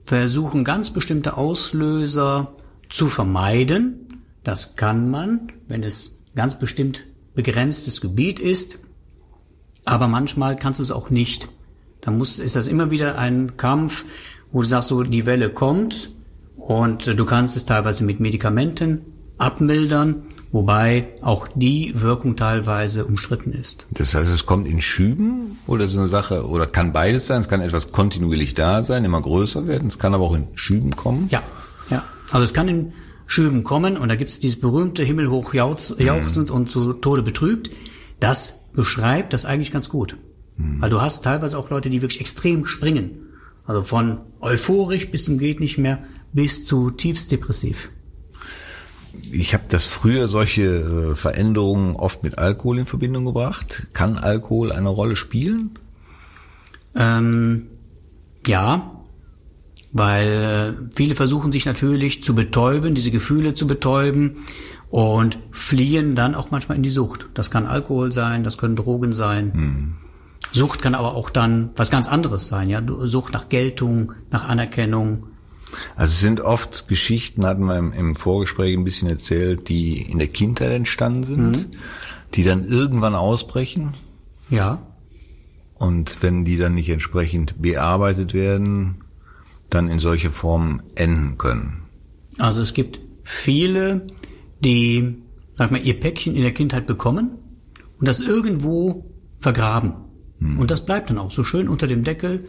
versuchen, 0.03 0.63
ganz 0.63 0.91
bestimmte 0.91 1.37
Auslöser 1.37 2.53
zu 2.87 3.07
vermeiden. 3.07 4.05
Das 4.43 4.75
kann 4.75 5.09
man, 5.09 5.51
wenn 5.67 5.81
es 5.81 6.23
ganz 6.35 6.59
bestimmt 6.59 7.03
begrenztes 7.33 7.99
Gebiet 7.99 8.39
ist. 8.39 8.77
Aber 9.85 10.07
manchmal 10.07 10.55
kannst 10.55 10.77
du 10.77 10.83
es 10.83 10.91
auch 10.91 11.09
nicht. 11.09 11.49
Dann 11.99 12.19
muss, 12.19 12.37
ist 12.37 12.55
das 12.55 12.67
immer 12.67 12.91
wieder 12.91 13.17
ein 13.17 13.57
Kampf, 13.57 14.05
wo 14.51 14.61
du 14.61 14.67
sagst, 14.67 14.89
so 14.89 15.01
die 15.01 15.25
Welle 15.25 15.49
kommt 15.49 16.11
und 16.67 17.07
äh, 17.07 17.15
du 17.15 17.25
kannst 17.25 17.55
es 17.55 17.65
teilweise 17.65 18.03
mit 18.03 18.19
Medikamenten 18.19 19.01
abmildern, 19.37 20.23
wobei 20.51 21.09
auch 21.21 21.47
die 21.53 21.93
Wirkung 21.95 22.35
teilweise 22.35 23.05
umstritten 23.05 23.51
ist. 23.51 23.85
Das 23.91 24.15
heißt, 24.15 24.31
es 24.31 24.45
kommt 24.45 24.67
in 24.67 24.81
Schüben 24.81 25.57
oder 25.67 25.85
ist 25.85 25.97
eine 25.97 26.07
Sache, 26.07 26.47
oder 26.47 26.65
kann 26.65 26.93
beides 26.93 27.27
sein, 27.27 27.41
es 27.41 27.49
kann 27.49 27.61
etwas 27.61 27.91
kontinuierlich 27.91 28.53
da 28.53 28.83
sein, 28.83 29.03
immer 29.03 29.21
größer 29.21 29.67
werden, 29.67 29.87
es 29.87 29.99
kann 29.99 30.13
aber 30.13 30.23
auch 30.23 30.35
in 30.35 30.47
Schüben 30.55 30.95
kommen. 30.95 31.27
Ja, 31.31 31.43
ja. 31.89 32.03
Also 32.31 32.43
es 32.43 32.53
kann 32.53 32.67
in 32.67 32.93
Schüben 33.27 33.63
kommen 33.63 33.97
und 33.97 34.09
da 34.09 34.15
gibt 34.15 34.31
es 34.31 34.39
dieses 34.39 34.59
berühmte 34.59 35.03
Himmelhoch 35.03 35.53
jauz- 35.53 35.99
jauchzend 35.99 36.49
und 36.49 36.69
zu 36.69 36.93
Tode 36.93 37.23
betrübt. 37.23 37.71
Das 38.19 38.71
beschreibt 38.73 39.33
das 39.33 39.45
eigentlich 39.45 39.71
ganz 39.71 39.89
gut. 39.89 40.15
Weil 40.57 40.89
du 40.89 41.01
hast 41.01 41.23
teilweise 41.23 41.57
auch 41.57 41.69
Leute, 41.69 41.89
die 41.89 42.01
wirklich 42.01 42.21
extrem 42.21 42.65
springen. 42.65 43.27
Also 43.65 43.81
von 43.81 44.19
euphorisch 44.39 45.11
bis 45.11 45.25
zum 45.25 45.37
geht 45.37 45.59
nicht 45.59 45.77
mehr 45.77 46.03
bis 46.35 46.65
zu 46.65 46.91
tiefst 46.91 47.31
depressiv. 47.31 47.89
Ich 49.31 49.53
habe 49.53 49.63
das 49.69 49.85
früher 49.85 50.27
solche 50.27 50.63
äh, 50.63 51.15
Veränderungen 51.15 51.95
oft 51.95 52.23
mit 52.23 52.37
Alkohol 52.37 52.79
in 52.79 52.85
Verbindung 52.85 53.25
gebracht. 53.25 53.87
Kann 53.93 54.17
Alkohol 54.17 54.73
eine 54.73 54.89
Rolle 54.89 55.15
spielen? 55.15 55.79
Ähm, 56.93 57.67
Ja, 58.45 58.91
weil 59.93 60.27
äh, 60.27 60.91
viele 60.93 61.15
versuchen 61.15 61.53
sich 61.53 61.65
natürlich 61.65 62.21
zu 62.23 62.35
betäuben, 62.35 62.95
diese 62.95 63.11
Gefühle 63.11 63.53
zu 63.53 63.65
betäuben 63.65 64.43
und 64.89 65.39
fliehen 65.51 66.15
dann 66.15 66.35
auch 66.35 66.51
manchmal 66.51 66.75
in 66.75 66.83
die 66.83 66.89
Sucht. 66.89 67.27
Das 67.33 67.49
kann 67.49 67.65
Alkohol 67.65 68.11
sein, 68.11 68.43
das 68.43 68.57
können 68.57 68.75
Drogen 68.75 69.13
sein. 69.13 69.95
Sucht 70.51 70.81
kann 70.81 70.95
aber 70.95 71.15
auch 71.15 71.29
dann 71.29 71.69
was 71.77 71.89
ganz 71.89 72.09
anderes 72.09 72.47
sein, 72.47 72.69
ja. 72.69 72.81
Sucht 73.03 73.33
nach 73.33 73.47
Geltung, 73.47 74.11
nach 74.31 74.45
Anerkennung. 74.45 75.27
Also 75.95 76.11
es 76.11 76.19
sind 76.19 76.41
oft 76.41 76.87
Geschichten, 76.87 77.45
hatten 77.45 77.65
wir 77.65 77.77
im, 77.77 77.91
im 77.91 78.15
Vorgespräch 78.15 78.77
ein 78.77 78.83
bisschen 78.83 79.09
erzählt, 79.09 79.69
die 79.69 80.01
in 80.01 80.19
der 80.19 80.27
Kindheit 80.27 80.71
entstanden 80.71 81.23
sind, 81.23 81.67
die 82.33 82.43
dann 82.43 82.63
irgendwann 82.63 83.15
ausbrechen 83.15 83.93
Ja, 84.49 84.81
und 85.75 86.23
wenn 86.23 86.45
die 86.45 86.57
dann 86.57 86.73
nicht 86.73 86.89
entsprechend 86.89 87.61
bearbeitet 87.61 88.33
werden, 88.33 88.95
dann 89.69 89.89
in 89.89 89.99
solche 89.99 90.31
Formen 90.31 90.81
enden 90.95 91.37
können. 91.37 91.83
Also 92.39 92.61
es 92.61 92.73
gibt 92.73 93.01
viele, 93.23 94.07
die, 94.63 95.17
sag 95.53 95.71
mal, 95.71 95.81
ihr 95.81 95.99
Päckchen 95.99 96.35
in 96.35 96.43
der 96.43 96.53
Kindheit 96.53 96.85
bekommen 96.87 97.31
und 97.99 98.07
das 98.07 98.21
irgendwo 98.21 99.05
vergraben. 99.39 99.93
Und 100.57 100.69
das 100.69 100.85
bleibt 100.85 101.09
dann 101.09 101.17
auch 101.17 101.31
so 101.31 101.43
schön 101.43 101.67
unter 101.69 101.87
dem 101.87 102.03
Deckel. 102.03 102.45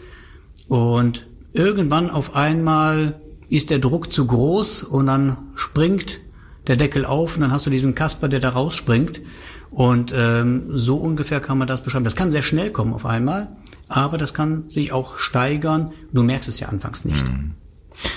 Und 0.69 1.29
irgendwann 1.57 2.11
auf 2.11 2.37
einmal 2.37 3.21
ist 3.49 3.71
der 3.71 3.79
Druck 3.79 4.13
zu 4.13 4.27
groß 4.27 4.83
und 4.83 5.07
dann 5.07 5.39
springt 5.55 6.21
der 6.67 6.77
Deckel 6.77 7.05
auf 7.05 7.37
und 7.37 7.43
dann 7.43 7.53
hast 7.53 7.67
du 7.67 7.71
diesen 7.71 7.95
Kasper, 7.95 8.29
der 8.29 8.41
da 8.41 8.51
rausspringt. 8.51 9.23
Und 9.71 10.15
ähm, 10.17 10.67
so 10.71 10.97
ungefähr 10.97 11.41
kann 11.41 11.59
man 11.59 11.69
das 11.69 11.83
beschreiben. 11.83 12.05
Das 12.05 12.17
kann 12.17 12.31
sehr 12.31 12.43
schnell 12.43 12.71
kommen 12.71 12.95
auf 12.95 13.05
einmal, 13.05 13.57
aber 13.89 14.17
das 14.17 14.33
kann 14.33 14.69
sich 14.69 14.93
auch 14.93 15.19
steigern. 15.19 15.93
Du 16.13 16.23
merkst 16.23 16.49
es 16.49 16.61
ja 16.61 16.69
anfangs 16.69 17.05
nicht. 17.05 17.25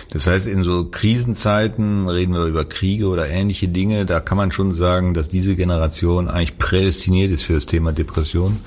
Das 0.10 0.28
heißt, 0.28 0.48
in 0.48 0.64
so 0.64 0.86
Krisenzeiten 0.86 2.08
reden 2.08 2.34
wir 2.34 2.46
über 2.46 2.66
Kriege 2.66 3.08
oder 3.08 3.30
ähnliche 3.30 3.68
Dinge, 3.68 4.06
da 4.06 4.20
kann 4.20 4.38
man 4.38 4.52
schon 4.52 4.74
sagen, 4.74 5.14
dass 5.14 5.30
diese 5.30 5.56
Generation 5.56 6.28
eigentlich 6.28 6.58
prädestiniert 6.58 7.32
ist 7.32 7.44
für 7.44 7.54
das 7.54 7.68
Thema 7.68 7.94
Depression 7.94 8.60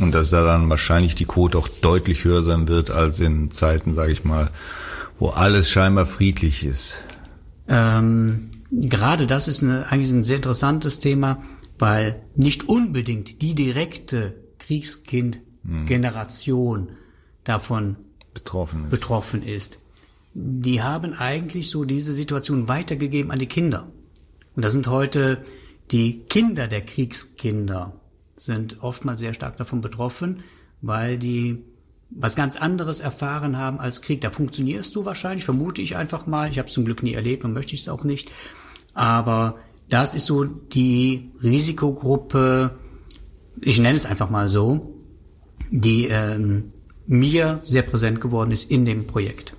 und 0.00 0.12
dass 0.12 0.30
da 0.30 0.42
dann 0.44 0.70
wahrscheinlich 0.70 1.14
die 1.14 1.26
Quote 1.26 1.58
auch 1.58 1.68
deutlich 1.68 2.24
höher 2.24 2.42
sein 2.42 2.68
wird 2.68 2.90
als 2.90 3.20
in 3.20 3.50
Zeiten, 3.50 3.94
sage 3.94 4.12
ich 4.12 4.24
mal, 4.24 4.50
wo 5.18 5.28
alles 5.28 5.68
scheinbar 5.70 6.06
friedlich 6.06 6.64
ist. 6.64 6.96
Ähm, 7.68 8.50
gerade 8.70 9.26
das 9.26 9.48
ist 9.48 9.62
eine, 9.62 9.90
eigentlich 9.90 10.12
ein 10.12 10.24
sehr 10.24 10.36
interessantes 10.36 10.98
Thema, 10.98 11.42
weil 11.78 12.22
nicht 12.36 12.68
unbedingt 12.68 13.40
die 13.42 13.54
direkte 13.54 14.34
Kriegskind-Generation 14.58 16.90
davon 17.44 17.96
Betroffen 18.32 18.84
ist. 18.84 18.90
betroffen 18.90 19.42
ist. 19.42 19.80
Die 20.34 20.82
haben 20.82 21.14
eigentlich 21.14 21.70
so 21.70 21.84
diese 21.84 22.12
Situation 22.12 22.68
weitergegeben 22.68 23.30
an 23.30 23.38
die 23.38 23.46
Kinder. 23.46 23.88
Und 24.56 24.64
das 24.64 24.72
sind 24.72 24.88
heute 24.88 25.44
die 25.90 26.20
Kinder 26.24 26.66
der 26.66 26.80
Kriegskinder, 26.80 28.00
sind 28.36 28.82
oftmals 28.82 29.20
sehr 29.20 29.34
stark 29.34 29.56
davon 29.56 29.80
betroffen, 29.80 30.42
weil 30.82 31.18
die 31.18 31.64
was 32.10 32.36
ganz 32.36 32.56
anderes 32.56 33.00
erfahren 33.00 33.58
haben 33.58 33.80
als 33.80 34.02
Krieg. 34.02 34.20
Da 34.20 34.30
funktionierst 34.30 34.94
du 34.94 35.04
wahrscheinlich, 35.04 35.44
vermute 35.44 35.82
ich 35.82 35.96
einfach 35.96 36.26
mal. 36.26 36.48
Ich 36.48 36.58
habe 36.58 36.68
es 36.68 36.74
zum 36.74 36.84
Glück 36.84 37.02
nie 37.02 37.14
erlebt 37.14 37.44
und 37.44 37.52
möchte 37.52 37.74
ich 37.74 37.82
es 37.82 37.88
auch 37.88 38.04
nicht. 38.04 38.30
Aber 38.92 39.58
das 39.88 40.14
ist 40.14 40.26
so 40.26 40.44
die 40.44 41.30
Risikogruppe, 41.42 42.78
ich 43.60 43.78
nenne 43.80 43.96
es 43.96 44.06
einfach 44.06 44.30
mal 44.30 44.48
so, 44.48 44.94
die 45.70 46.06
ähm, 46.06 46.72
mir 47.06 47.58
sehr 47.62 47.82
präsent 47.82 48.20
geworden 48.20 48.50
ist 48.50 48.70
in 48.70 48.84
dem 48.84 49.06
Projekt. 49.06 49.54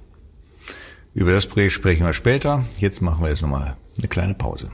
Über 1.16 1.32
das 1.32 1.48
Projekt 1.48 1.72
sprechen 1.72 2.06
wir 2.06 2.12
später. 2.12 2.66
Jetzt 2.78 3.02
machen 3.02 3.24
wir 3.24 3.30
jetzt 3.30 3.42
nochmal 3.42 3.78
eine 3.98 4.08
kleine 4.10 4.34
Pause. 4.34 4.70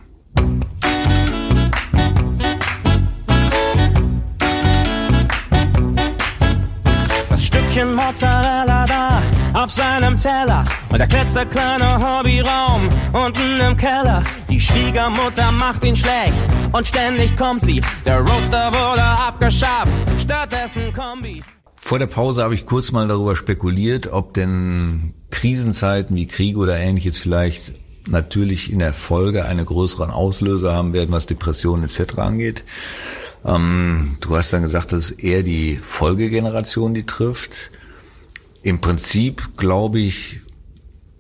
Das 7.29 7.45
Stückchen 7.45 7.93
Mozzarella 7.93 8.88
da 8.88 9.21
auf 9.53 9.71
seinem 9.71 10.17
Teller 10.17 10.65
und 10.89 10.98
der 10.98 11.07
klitzekleine 11.07 11.98
Hobbyraum 11.98 12.89
unten 13.13 13.60
im 13.60 13.77
Keller. 13.77 14.24
Die 14.50 14.60
Schwiegermutter 14.60 15.51
macht 15.51 15.83
ihn 15.83 15.95
schlecht 15.95 16.33
und 16.71 16.88
ständig 16.88 17.38
kommt 17.38 17.62
sie. 17.62 17.83
Der 18.03 18.19
Roadster 18.19 18.74
wurde 18.74 19.03
abgeschafft, 19.03 19.93
stattdessen 20.17 20.91
Kombi. 20.91 21.43
Vor 21.75 22.00
der 22.00 22.07
Pause 22.07 22.41
habe 22.41 22.55
ich 22.55 22.65
kurz 22.65 22.91
mal 22.91 23.07
darüber 23.07 23.36
spekuliert, 23.36 24.12
ob 24.12 24.33
denn 24.33 25.13
Krisenzeiten 25.31 26.15
wie 26.15 26.27
Kriege 26.27 26.59
oder 26.59 26.77
ähnliches 26.77 27.17
vielleicht 27.17 27.73
natürlich 28.07 28.71
in 28.71 28.79
der 28.79 28.93
Folge 28.93 29.45
eine 29.45 29.65
größeren 29.65 30.11
Auslöser 30.11 30.73
haben 30.73 30.93
werden, 30.93 31.11
was 31.11 31.25
Depressionen 31.25 31.85
etc. 31.85 32.17
angeht. 32.17 32.63
Ähm, 33.45 34.13
du 34.21 34.35
hast 34.35 34.53
dann 34.53 34.61
gesagt, 34.61 34.91
dass 34.91 35.05
es 35.05 35.11
eher 35.11 35.43
die 35.43 35.75
Folgegeneration 35.75 36.93
die 36.93 37.05
trifft. 37.05 37.71
Im 38.63 38.81
Prinzip, 38.81 39.57
glaube 39.57 40.00
ich, 40.00 40.41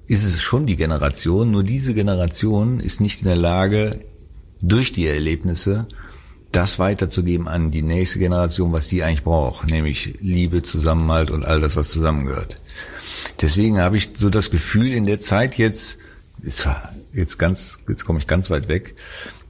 ist 0.07 0.23
es 0.23 0.41
schon 0.41 0.65
die 0.65 0.75
Generation, 0.75 1.51
nur 1.51 1.63
diese 1.63 1.93
Generation 1.93 2.79
ist 2.79 3.01
nicht 3.01 3.21
in 3.21 3.27
der 3.27 3.37
Lage, 3.37 4.01
durch 4.61 4.91
die 4.91 5.07
Erlebnisse 5.07 5.87
das 6.51 6.79
weiterzugeben 6.79 7.47
an 7.47 7.71
die 7.71 7.81
nächste 7.81 8.19
Generation, 8.19 8.73
was 8.73 8.89
die 8.89 9.03
eigentlich 9.03 9.23
braucht, 9.23 9.67
nämlich 9.67 10.17
Liebe, 10.19 10.61
Zusammenhalt 10.61 11.31
und 11.31 11.45
all 11.45 11.61
das, 11.61 11.77
was 11.77 11.89
zusammengehört. 11.89 12.55
Deswegen 13.41 13.79
habe 13.79 13.97
ich 13.97 14.09
so 14.15 14.29
das 14.29 14.51
Gefühl, 14.51 14.93
in 14.93 15.05
der 15.05 15.19
Zeit 15.19 15.57
jetzt, 15.57 15.97
zwar 16.47 16.93
jetzt 17.13 17.37
ganz, 17.37 17.79
jetzt 17.87 18.05
komme 18.05 18.19
ich 18.19 18.27
ganz 18.27 18.49
weit 18.49 18.67
weg, 18.67 18.95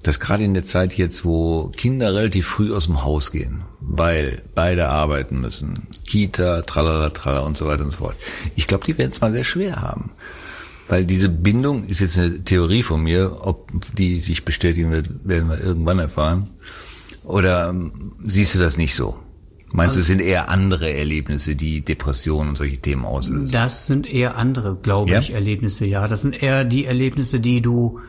dass 0.04 0.20
gerade 0.20 0.44
in 0.44 0.54
der 0.54 0.66
Zeit 0.66 0.94
jetzt, 0.94 1.26
wo 1.26 1.68
Kinder 1.76 2.14
relativ 2.14 2.48
früh 2.48 2.74
aus 2.74 2.86
dem 2.86 3.04
Haus 3.04 3.32
gehen, 3.32 3.62
weil 3.80 4.42
beide 4.56 4.90
arbeiten 4.90 5.40
müssen, 5.40 5.88
Kita, 6.08 6.64
tralala, 6.64 7.10
tralala 7.10 7.46
und 7.46 7.58
so 7.58 7.68
weiter 7.68 7.84
und 7.84 7.92
so 7.92 8.00
fort. 8.00 8.16
Ich 8.56 8.68
glaube, 8.68 8.86
die 8.86 8.98
werden 8.98 9.10
es 9.10 9.22
mal 9.22 9.32
sehr 9.32 9.44
schwer 9.44 9.82
haben. 9.82 10.12
Weil 10.88 11.06
diese 11.06 11.30
Bindung 11.30 11.86
ist 11.86 12.00
jetzt 12.02 12.18
eine 12.18 12.44
Theorie 12.44 12.84
von 12.84 13.02
mir, 13.02 13.38
ob 13.42 13.72
die 13.96 14.20
sich 14.20 14.44
bestätigen 14.44 14.92
wird, 14.92 15.08
werden 15.24 15.50
wir 15.50 15.62
irgendwann 15.62 16.00
erfahren. 16.00 16.50
Oder 17.24 17.70
ähm, 17.70 18.12
siehst 18.18 18.56
du 18.56 18.60
das 18.60 18.76
nicht 18.76 18.96
so? 18.96 19.18
Meinst 19.74 19.96
du, 19.96 20.02
es 20.02 20.08
sind 20.08 20.20
eher 20.22 20.50
andere 20.50 20.92
Erlebnisse, 20.94 21.56
die 21.56 21.82
Depressionen 21.82 22.50
und 22.50 22.56
solche 22.58 22.78
Themen 22.80 23.06
auslösen? 23.06 23.52
Das 23.52 23.86
sind 23.88 24.06
eher 24.06 24.36
andere, 24.36 24.76
glaube 24.76 25.12
Ja? 25.12 25.20
ich, 25.20 25.32
Erlebnisse, 25.34 25.86
ja. 25.86 26.08
Das 26.08 26.22
sind 26.24 26.34
eher 26.34 26.66
die 26.66 26.86
Erlebnisse, 26.86 27.40
die 27.40 27.62
du 27.62 28.00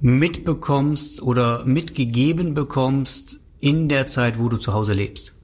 mitbekommst 0.00 1.22
oder 1.22 1.64
mitgegeben 1.64 2.54
bekommst 2.54 3.40
in 3.60 3.88
der 3.88 4.06
Zeit, 4.06 4.38
wo 4.38 4.48
du 4.48 4.56
zu 4.56 4.72
Hause 4.72 4.92
lebst. 4.92 5.34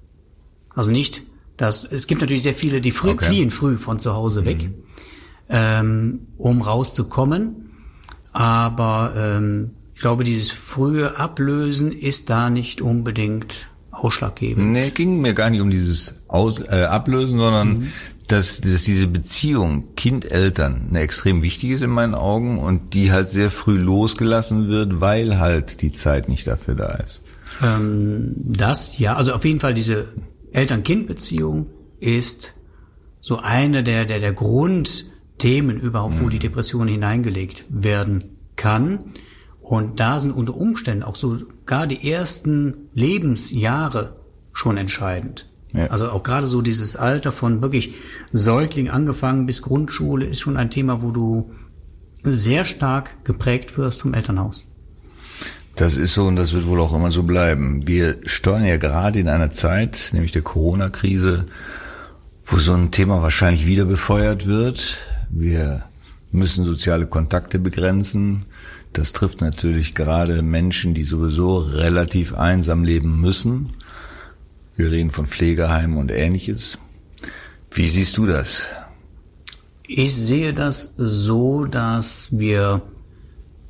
Also 0.75 0.91
nicht, 0.93 1.23
dass 1.57 1.85
es 1.85 2.07
gibt 2.07 2.21
natürlich 2.21 2.43
sehr 2.43 2.55
viele, 2.55 2.81
die 2.81 2.91
früh 2.91 3.11
Okay. 3.11 3.27
fliehen 3.27 3.51
früh 3.51 3.77
von 3.77 3.99
zu 3.99 4.15
Hause 4.15 4.45
weg, 4.45 4.71
ähm, 5.49 6.21
um 6.39 6.63
rauszukommen. 6.63 7.71
Aber 8.33 9.13
ähm, 9.17 9.71
ich 9.95 10.01
glaube, 10.01 10.25
dieses 10.25 10.51
frühe 10.51 11.17
Ablösen 11.19 11.93
ist 11.93 12.31
da 12.31 12.51
nicht 12.51 12.81
unbedingt 12.81 13.71
ausschlaggebend. 14.05 14.73
Nee, 14.73 14.91
ging 14.91 15.21
mir 15.21 15.35
gar 15.35 15.51
nicht 15.51 15.61
um 15.61 15.71
dieses 15.71 16.15
Aus, 16.29 16.61
äh, 16.61 16.85
Ablösen, 16.85 17.39
sondern 17.39 17.93
dass, 18.29 18.61
dass 18.61 18.85
diese 18.85 19.07
Beziehung 19.07 19.95
Kind-Eltern 19.97 20.87
eine 20.91 21.01
extrem 21.01 21.43
wichtig 21.43 21.71
ist 21.71 21.83
in 21.83 21.91
meinen 21.91 22.15
Augen 22.15 22.59
und 22.59 22.95
die 22.95 23.13
halt 23.13 23.29
sehr 23.29 23.51
früh 23.51 23.77
losgelassen 23.77 24.69
wird, 24.69 25.01
weil 25.01 25.39
halt 25.39 25.83
die 25.83 25.91
Zeit 25.91 26.29
nicht 26.29 26.47
dafür 26.47 26.75
da 26.75 26.93
ist. 26.95 27.23
Ähm, 27.63 28.33
das, 28.37 28.99
ja, 28.99 29.17
also 29.17 29.33
auf 29.33 29.45
jeden 29.45 29.61
Fall 29.61 29.75
diese 29.75 30.09
Eltern-Kind-Beziehung 30.53 31.67
ist 32.01 32.53
so 33.21 33.39
eine 33.39 33.83
der, 33.83 34.05
der, 34.05 34.21
der 34.21 34.33
Grundthemen 34.33 35.79
überhaupt, 35.79 36.21
wo 36.21 36.29
die 36.29 36.39
Depression 36.39 36.89
hineingelegt 36.89 37.65
werden 37.71 38.25
kann. 38.57 39.15
Und 39.61 39.99
da 39.99 40.21
sind 40.21 40.33
unter 40.33 40.55
Umständen 40.55 41.03
auch 41.03 41.17
sogar 41.65 41.87
die 41.87 42.11
ersten 42.11 42.91
Lebensjahre 42.93 44.17
schon 44.53 44.77
entscheidend. 44.77 45.49
Ja. 45.73 45.87
Also 45.87 46.11
auch 46.11 46.23
gerade 46.23 46.47
so 46.47 46.61
dieses 46.61 46.95
Alter 46.95 47.33
von 47.33 47.63
wirklich 47.63 47.95
Säugling 48.33 48.91
angefangen 48.91 49.47
bis 49.47 49.63
Grundschule 49.63 50.27
ist 50.27 50.41
schon 50.41 50.59
ein 50.59 50.71
Thema, 50.71 51.03
wo 51.03 51.11
du 51.11 51.53
sehr 52.23 52.65
stark 52.65 53.25
geprägt 53.25 53.79
wirst 53.79 54.03
vom 54.03 54.13
Elternhaus. 54.15 54.69
Das 55.75 55.97
ist 55.97 56.15
so 56.15 56.27
und 56.27 56.37
das 56.37 56.53
wird 56.53 56.67
wohl 56.67 56.81
auch 56.81 56.95
immer 56.95 57.11
so 57.11 57.23
bleiben. 57.23 57.89
Wir 57.89 58.19
steuern 58.25 58.67
ja 58.67 58.77
gerade 58.77 59.19
in 59.19 59.29
einer 59.29 59.51
Zeit, 59.51 60.11
nämlich 60.13 60.33
der 60.33 60.43
Corona-Krise, 60.43 61.47
wo 62.45 62.59
so 62.59 62.75
ein 62.75 62.91
Thema 62.91 63.23
wahrscheinlich 63.23 63.67
wieder 63.67 63.87
befeuert 63.87 64.47
wird. 64.47 64.99
Wir 65.31 65.83
müssen 66.31 66.65
soziale 66.65 67.07
Kontakte 67.07 67.59
begrenzen. 67.59 68.45
Das 68.95 69.13
trifft 69.13 69.41
natürlich 69.41 69.97
gerade 69.97 70.43
Menschen, 70.43 70.95
die 70.95 71.03
sowieso 71.03 71.59
relativ 71.59 72.33
einsam 72.35 72.85
leben 72.85 73.21
müssen. 73.21 73.71
Wir 74.77 74.93
reden 74.93 75.11
von 75.11 75.27
Pflegeheimen 75.27 75.99
und 75.99 76.13
ähnliches. 76.13 76.79
Wie 77.73 77.89
siehst 77.89 78.17
du 78.17 78.27
das? 78.27 78.67
Ich 79.89 80.15
sehe 80.15 80.55
das 80.55 80.95
so, 80.97 81.65
dass 81.65 82.39
wir 82.39 82.83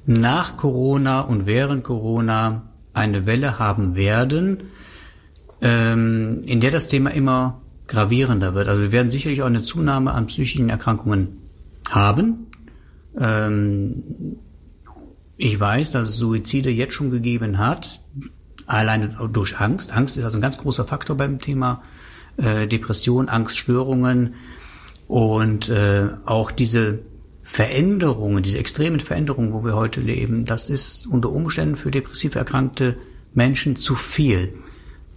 nach 0.04 0.59
Corona 0.59 1.23
und 1.23 1.47
während 1.47 1.85
Corona 1.85 2.69
eine 2.93 3.25
Welle 3.25 3.59
haben 3.59 3.95
werden, 3.97 4.64
ähm, 5.62 6.43
in 6.45 6.61
der 6.61 6.71
das 6.71 6.88
Thema 6.88 7.11
immer 7.11 7.62
gravierender 7.87 8.54
wird. 8.54 8.69
Also 8.69 8.83
wir 8.83 8.93
werden 8.93 9.09
sicherlich 9.09 9.40
auch 9.40 9.47
eine 9.47 9.62
Zunahme 9.62 10.12
an 10.12 10.26
psychischen 10.26 10.69
Erkrankungen 10.69 11.38
haben. 11.88 12.47
Ähm, 13.19 14.02
ich 15.37 15.59
weiß, 15.59 15.91
dass 15.91 16.09
es 16.09 16.17
Suizide 16.17 16.71
jetzt 16.71 16.95
schon 16.95 17.11
gegeben 17.11 17.59
hat, 17.59 18.00
alleine 18.67 19.17
durch 19.33 19.61
Angst. 19.61 19.93
Angst 19.93 20.17
ist 20.17 20.25
also 20.25 20.38
ein 20.38 20.43
ganz 20.43 20.59
großer 20.59 20.85
Faktor 20.85 21.17
beim 21.17 21.38
Thema 21.38 21.83
äh, 22.37 22.67
Depression, 22.67 23.29
Angststörungen 23.29 24.35
und 25.07 25.69
äh, 25.69 26.09
auch 26.25 26.50
diese 26.50 27.00
Veränderungen, 27.43 28.43
diese 28.43 28.59
extremen 28.59 29.00
Veränderungen, 29.00 29.53
wo 29.53 29.64
wir 29.64 29.75
heute 29.75 30.00
leben, 30.00 30.47
das 30.47 30.71
ist 30.71 31.07
unter 31.07 31.31
Umständen 31.31 31.76
für 31.76 31.91
depressiv 31.91 32.37
erkrankte 32.37 32.97
Menschen 33.35 33.76
zu 33.76 33.95
viel. 33.95 34.55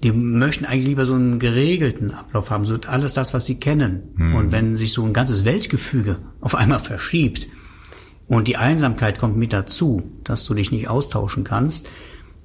Die 0.04 0.12
möchten 0.12 0.66
eigentlich 0.66 0.86
lieber 0.86 1.06
so 1.06 1.14
einen 1.14 1.40
geregelten 1.40 2.12
Ablauf 2.12 2.52
haben, 2.52 2.66
so 2.66 2.78
alles 2.88 3.14
das, 3.14 3.34
was 3.34 3.46
sie 3.46 3.60
kennen. 3.60 4.10
Mhm. 4.16 4.36
Und 4.36 4.52
wenn 4.52 4.76
sich 4.76 4.94
so 4.94 5.04
ein 5.06 5.14
ganzes 5.14 5.46
Weltgefüge 5.46 6.18
auf 6.42 6.54
einmal 6.54 6.80
verschiebt 6.80 7.48
und 8.28 8.48
die 8.48 8.58
Einsamkeit 8.58 9.20
kommt 9.20 9.38
mit 9.38 9.54
dazu, 9.54 10.04
dass 10.24 10.46
du 10.46 10.54
dich 10.54 10.72
nicht 10.72 10.90
austauschen 10.90 11.44
kannst, 11.44 11.90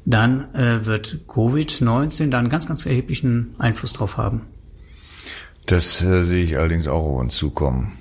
dann 0.04 0.54
äh, 0.54 0.86
wird 0.86 1.20
Covid-19 1.28 2.30
da 2.30 2.38
einen 2.38 2.48
ganz, 2.48 2.66
ganz 2.66 2.86
erheblichen 2.86 3.52
Einfluss 3.58 3.92
drauf 3.92 4.16
haben. 4.16 4.42
Das 5.66 6.02
äh, 6.02 6.24
sehe 6.24 6.44
ich 6.44 6.58
allerdings 6.58 6.86
auch 6.86 7.04
auf 7.06 7.20
uns 7.20 7.36
zukommen. 7.36 7.98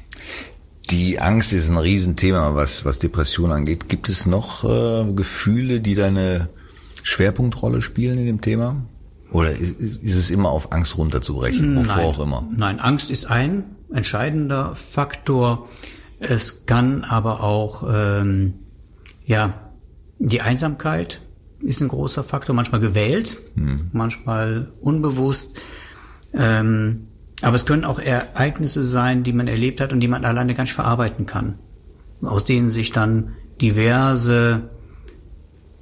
Die 0.89 1.19
Angst 1.19 1.53
ist 1.53 1.69
ein 1.69 1.77
Riesenthema, 1.77 2.55
was, 2.55 2.85
was 2.85 2.99
Depression 2.99 3.51
angeht. 3.51 3.87
Gibt 3.87 4.09
es 4.09 4.25
noch 4.25 4.63
äh, 4.63 5.13
Gefühle, 5.13 5.79
die 5.79 5.93
deine 5.93 6.49
Schwerpunktrolle 7.03 7.81
spielen 7.81 8.17
in 8.17 8.25
dem 8.25 8.41
Thema? 8.41 8.83
Oder 9.31 9.51
ist, 9.51 9.79
ist 9.79 10.17
es 10.17 10.29
immer 10.29 10.49
auf 10.49 10.71
Angst 10.71 10.97
runterzubrechen, 10.97 11.77
wovor 11.77 11.95
Nein. 11.95 12.05
auch 12.05 12.19
immer? 12.19 12.47
Nein, 12.53 12.79
Angst 12.79 13.09
ist 13.11 13.25
ein 13.25 13.63
entscheidender 13.93 14.75
Faktor. 14.75 15.69
Es 16.23 16.67
kann 16.67 17.03
aber 17.03 17.41
auch, 17.41 17.83
ähm, 17.91 18.53
ja, 19.25 19.71
die 20.19 20.41
Einsamkeit 20.41 21.19
ist 21.61 21.81
ein 21.81 21.87
großer 21.87 22.23
Faktor, 22.23 22.55
manchmal 22.55 22.79
gewählt, 22.79 23.37
hm. 23.55 23.89
manchmal 23.91 24.71
unbewusst. 24.81 25.57
Ähm, 26.31 27.07
aber 27.41 27.55
es 27.55 27.65
können 27.65 27.85
auch 27.85 27.97
Ereignisse 27.97 28.83
sein, 28.83 29.23
die 29.23 29.33
man 29.33 29.47
erlebt 29.47 29.81
hat 29.81 29.93
und 29.93 29.99
die 29.99 30.07
man 30.07 30.23
alleine 30.23 30.53
gar 30.53 30.63
nicht 30.63 30.73
verarbeiten 30.73 31.25
kann. 31.25 31.57
Aus 32.21 32.45
denen 32.45 32.69
sich 32.69 32.91
dann 32.91 33.33
diverse 33.59 34.69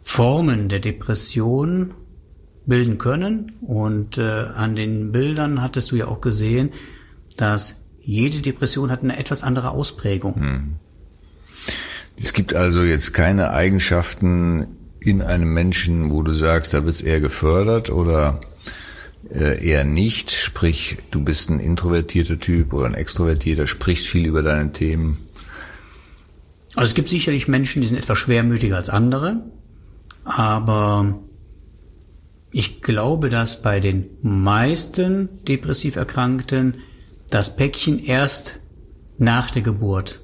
Formen 0.01 0.69
der 0.69 0.79
Depression 0.79 1.93
bilden 2.65 2.97
können. 2.97 3.51
Und 3.59 4.17
äh, 4.17 4.45
an 4.55 4.77
den 4.77 5.11
Bildern 5.11 5.61
hattest 5.61 5.91
du 5.91 5.97
ja 5.97 6.07
auch 6.07 6.21
gesehen, 6.21 6.71
dass 7.35 7.78
jede 8.09 8.41
Depression 8.41 8.89
hat 8.89 9.03
eine 9.03 9.19
etwas 9.19 9.43
andere 9.43 9.69
Ausprägung. 9.69 10.35
Hm. 10.35 10.75
Es 12.19 12.33
gibt 12.33 12.55
also 12.55 12.81
jetzt 12.83 13.13
keine 13.13 13.51
Eigenschaften 13.51 14.65
in 14.99 15.21
einem 15.21 15.53
Menschen, 15.53 16.11
wo 16.11 16.23
du 16.23 16.33
sagst, 16.33 16.73
da 16.73 16.83
wird 16.85 16.95
es 16.95 17.01
eher 17.03 17.21
gefördert 17.21 17.91
oder 17.91 18.39
äh, 19.31 19.63
eher 19.63 19.83
nicht. 19.83 20.31
Sprich, 20.31 20.97
du 21.11 21.23
bist 21.23 21.51
ein 21.51 21.59
introvertierter 21.59 22.39
Typ 22.39 22.73
oder 22.73 22.87
ein 22.87 22.95
extrovertierter, 22.95 23.67
sprichst 23.67 24.07
viel 24.07 24.25
über 24.25 24.41
deine 24.41 24.71
Themen. 24.71 25.19
Also 26.75 26.89
es 26.89 26.95
gibt 26.95 27.09
sicherlich 27.09 27.47
Menschen, 27.47 27.83
die 27.83 27.87
sind 27.87 27.97
etwas 27.97 28.17
schwermütiger 28.17 28.75
als 28.75 28.89
andere, 28.89 29.43
aber 30.23 31.19
ich 32.51 32.81
glaube, 32.81 33.29
dass 33.29 33.61
bei 33.61 33.79
den 33.79 34.05
meisten 34.23 35.29
depressiv 35.45 35.95
Erkrankten 35.95 36.75
das 37.33 37.55
Päckchen 37.55 38.03
erst 38.03 38.59
nach 39.17 39.51
der 39.51 39.61
Geburt 39.61 40.21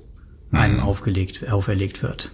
einem 0.52 0.78
mhm. 0.78 0.84
aufgelegt, 0.84 1.50
auferlegt 1.50 2.02
wird. 2.02 2.32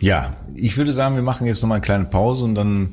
Ja, 0.00 0.36
ich 0.54 0.76
würde 0.76 0.92
sagen, 0.92 1.16
wir 1.16 1.22
machen 1.22 1.46
jetzt 1.46 1.62
nochmal 1.62 1.76
eine 1.76 1.84
kleine 1.84 2.04
Pause 2.04 2.44
und 2.44 2.54
dann 2.54 2.90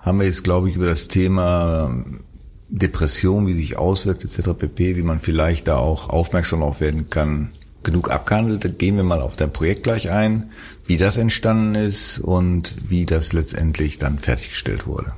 haben 0.00 0.18
wir 0.18 0.26
jetzt, 0.26 0.44
glaube 0.44 0.68
ich, 0.68 0.76
über 0.76 0.86
das 0.86 1.08
Thema 1.08 1.88
ähm, 1.90 2.20
Depression, 2.68 3.46
wie 3.46 3.54
sich 3.54 3.78
auswirkt 3.78 4.24
etc. 4.24 4.50
pp, 4.58 4.96
wie 4.96 5.02
man 5.02 5.18
vielleicht 5.18 5.68
da 5.68 5.76
auch 5.76 6.08
aufmerksam 6.08 6.62
auf 6.62 6.80
werden 6.80 7.10
kann, 7.10 7.50
genug 7.82 8.10
abgehandelt. 8.10 8.64
Da 8.64 8.68
gehen 8.68 8.96
wir 8.96 9.04
mal 9.04 9.20
auf 9.20 9.36
dein 9.36 9.52
Projekt 9.52 9.82
gleich 9.82 10.10
ein, 10.10 10.50
wie 10.86 10.96
das 10.96 11.18
entstanden 11.18 11.74
ist 11.74 12.18
und 12.18 12.74
wie 12.88 13.04
das 13.06 13.32
letztendlich 13.32 13.98
dann 13.98 14.18
fertiggestellt 14.18 14.86
wurde. 14.86 15.12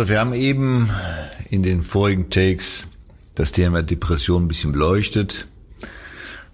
Manfred, 0.00 0.14
wir 0.14 0.20
haben 0.20 0.32
eben 0.32 0.88
in 1.50 1.62
den 1.62 1.82
vorigen 1.82 2.30
Takes 2.30 2.84
das 3.34 3.52
Thema 3.52 3.82
Depression 3.82 4.44
ein 4.44 4.48
bisschen 4.48 4.72
beleuchtet, 4.72 5.46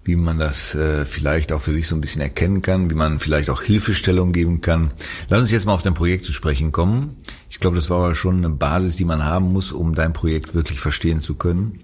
wie 0.03 0.17
man 0.17 0.37
das 0.37 0.75
äh, 0.75 1.05
vielleicht 1.05 1.53
auch 1.53 1.61
für 1.61 1.71
sich 1.71 1.87
so 1.87 1.95
ein 1.95 2.01
bisschen 2.01 2.21
erkennen 2.21 2.61
kann, 2.61 2.89
wie 2.89 2.95
man 2.95 3.21
vielleicht 3.21 3.49
auch 3.49 3.61
Hilfestellung 3.61 4.33
geben 4.33 4.59
kann. 4.59 4.91
Lass 5.29 5.39
uns 5.39 5.51
jetzt 5.51 5.65
mal 5.65 5.73
auf 5.73 5.81
dein 5.81 5.93
Projekt 5.93 6.25
zu 6.25 6.33
sprechen 6.33 6.73
kommen. 6.73 7.15
Ich 7.49 7.61
glaube, 7.61 7.77
das 7.77 7.89
war 7.89 7.99
aber 7.99 8.15
schon 8.15 8.37
eine 8.37 8.49
Basis, 8.49 8.97
die 8.97 9.05
man 9.05 9.23
haben 9.23 9.53
muss, 9.53 9.71
um 9.71 9.95
dein 9.95 10.11
Projekt 10.11 10.53
wirklich 10.53 10.81
verstehen 10.81 11.21
zu 11.21 11.35
können. 11.35 11.79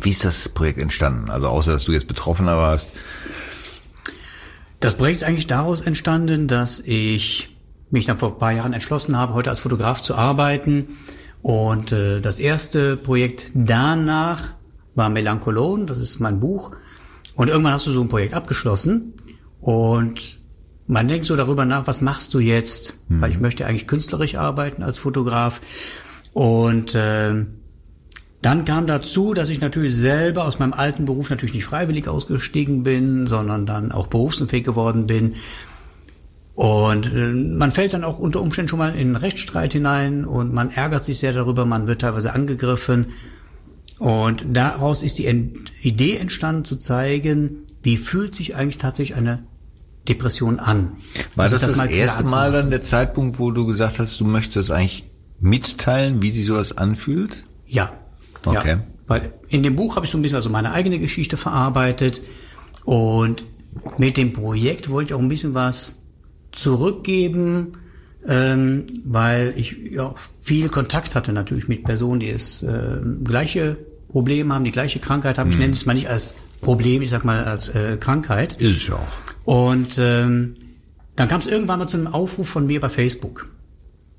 Wie 0.00 0.10
ist 0.10 0.24
das 0.24 0.48
Projekt 0.48 0.78
entstanden? 0.78 1.28
Also 1.28 1.48
außer, 1.48 1.72
dass 1.72 1.86
du 1.86 1.92
jetzt 1.92 2.06
Betroffener 2.06 2.56
warst. 2.56 2.92
Das 4.78 4.96
Projekt 4.96 5.16
ist 5.16 5.24
eigentlich 5.24 5.48
daraus 5.48 5.80
entstanden, 5.80 6.46
dass 6.46 6.78
ich 6.78 7.48
mich 7.92 8.06
dann 8.06 8.18
vor 8.18 8.32
ein 8.32 8.38
paar 8.38 8.52
Jahren 8.52 8.72
entschlossen 8.72 9.16
habe, 9.16 9.34
heute 9.34 9.50
als 9.50 9.60
Fotograf 9.60 10.00
zu 10.00 10.16
arbeiten. 10.16 10.96
Und 11.42 11.92
äh, 11.92 12.20
das 12.20 12.38
erste 12.38 12.96
Projekt 12.96 13.50
danach 13.54 14.54
war 14.94 15.08
Melancholon, 15.08 15.86
das 15.86 15.98
ist 15.98 16.20
mein 16.20 16.40
Buch. 16.40 16.72
Und 17.34 17.48
irgendwann 17.48 17.72
hast 17.72 17.86
du 17.86 17.90
so 17.90 18.00
ein 18.00 18.08
Projekt 18.08 18.34
abgeschlossen 18.34 19.14
und 19.60 20.40
man 20.86 21.08
denkt 21.08 21.24
so 21.24 21.36
darüber 21.36 21.64
nach, 21.64 21.86
was 21.86 22.00
machst 22.00 22.34
du 22.34 22.40
jetzt? 22.40 22.94
Mhm. 23.08 23.20
Weil 23.20 23.30
ich 23.30 23.40
möchte 23.40 23.66
eigentlich 23.66 23.86
künstlerisch 23.86 24.34
arbeiten 24.34 24.82
als 24.82 24.98
Fotograf. 24.98 25.60
Und 26.32 26.94
äh, 26.94 27.46
dann 28.42 28.64
kam 28.64 28.86
dazu, 28.86 29.34
dass 29.34 29.50
ich 29.50 29.60
natürlich 29.60 29.94
selber 29.94 30.44
aus 30.44 30.58
meinem 30.58 30.72
alten 30.72 31.04
Beruf 31.04 31.30
natürlich 31.30 31.54
nicht 31.54 31.64
freiwillig 31.64 32.08
ausgestiegen 32.08 32.82
bin, 32.82 33.26
sondern 33.26 33.66
dann 33.66 33.92
auch 33.92 34.08
berufsunfähig 34.08 34.64
geworden 34.64 35.06
bin. 35.06 35.36
Und 36.62 37.12
äh, 37.12 37.32
man 37.32 37.72
fällt 37.72 37.92
dann 37.92 38.04
auch 38.04 38.20
unter 38.20 38.40
Umständen 38.40 38.68
schon 38.68 38.78
mal 38.78 38.90
in 38.90 39.00
einen 39.00 39.16
Rechtsstreit 39.16 39.72
hinein 39.72 40.24
und 40.24 40.54
man 40.54 40.70
ärgert 40.70 41.02
sich 41.02 41.18
sehr 41.18 41.32
darüber, 41.32 41.66
man 41.66 41.88
wird 41.88 42.02
teilweise 42.02 42.34
angegriffen. 42.34 43.06
Und 43.98 44.44
daraus 44.46 45.02
ist 45.02 45.18
die 45.18 45.26
Ent 45.26 45.72
Idee 45.80 46.18
entstanden 46.18 46.64
zu 46.64 46.76
zeigen, 46.76 47.66
wie 47.82 47.96
fühlt 47.96 48.36
sich 48.36 48.54
eigentlich 48.54 48.78
tatsächlich 48.78 49.18
eine 49.18 49.42
Depression 50.08 50.60
an. 50.60 50.98
War 51.34 51.46
also 51.46 51.56
das 51.56 51.62
das, 51.62 51.76
das 51.76 51.90
erste 51.90 52.22
Mal 52.22 52.52
dann 52.52 52.70
der 52.70 52.82
Zeitpunkt, 52.82 53.40
wo 53.40 53.50
du 53.50 53.66
gesagt 53.66 53.98
hast, 53.98 54.20
du 54.20 54.24
möchtest 54.24 54.56
das 54.56 54.70
eigentlich 54.70 55.02
mitteilen, 55.40 56.22
wie 56.22 56.30
sich 56.30 56.46
sowas 56.46 56.78
anfühlt? 56.78 57.42
Ja. 57.66 57.92
Okay. 58.44 58.76
Ja, 58.76 58.80
weil 59.08 59.32
in 59.48 59.64
dem 59.64 59.74
Buch 59.74 59.96
habe 59.96 60.06
ich 60.06 60.12
so 60.12 60.18
ein 60.18 60.22
bisschen 60.22 60.36
also 60.36 60.48
meine 60.48 60.70
eigene 60.70 61.00
Geschichte 61.00 61.36
verarbeitet 61.36 62.22
und 62.84 63.42
mit 63.98 64.16
dem 64.16 64.32
Projekt 64.32 64.90
wollte 64.90 65.08
ich 65.08 65.14
auch 65.14 65.20
ein 65.20 65.28
bisschen 65.28 65.54
was 65.54 66.01
zurückgeben, 66.52 67.78
ähm, 68.26 68.84
weil 69.04 69.54
ich 69.56 69.76
ja 69.90 70.14
viel 70.40 70.68
Kontakt 70.68 71.14
hatte 71.14 71.32
natürlich 71.32 71.68
mit 71.68 71.84
Personen, 71.84 72.20
die 72.20 72.30
es 72.30 72.62
äh, 72.62 73.00
gleiche 73.24 73.76
Probleme 74.08 74.54
haben, 74.54 74.64
die 74.64 74.70
gleiche 74.70 75.00
Krankheit 75.00 75.38
haben. 75.38 75.48
Mhm. 75.48 75.52
Ich 75.52 75.58
nenne 75.58 75.72
es 75.72 75.86
mal 75.86 75.94
nicht 75.94 76.08
als 76.08 76.36
Problem, 76.60 77.02
ich 77.02 77.10
sag 77.10 77.24
mal 77.24 77.44
als 77.44 77.70
äh, 77.70 77.96
Krankheit. 77.98 78.60
Ist 78.60 78.84
es 78.84 78.92
auch. 78.92 79.00
Und 79.44 79.98
ähm, 79.98 80.56
dann 81.16 81.28
kam 81.28 81.40
es 81.40 81.46
irgendwann 81.46 81.80
mal 81.80 81.88
zu 81.88 81.96
einem 81.96 82.06
Aufruf 82.06 82.48
von 82.48 82.66
mir 82.66 82.80
bei 82.80 82.88
Facebook, 82.88 83.48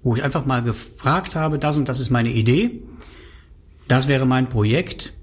wo 0.04 0.16
ich 0.16 0.24
einfach 0.24 0.46
mal 0.46 0.62
gefragt 0.62 1.36
habe, 1.36 1.58
das 1.58 1.78
und 1.78 1.88
das 1.88 2.00
ist 2.00 2.10
meine 2.10 2.32
Idee, 2.32 2.82
das 3.88 4.08
wäre 4.08 4.26
mein 4.26 4.48
Projekt. 4.48 5.14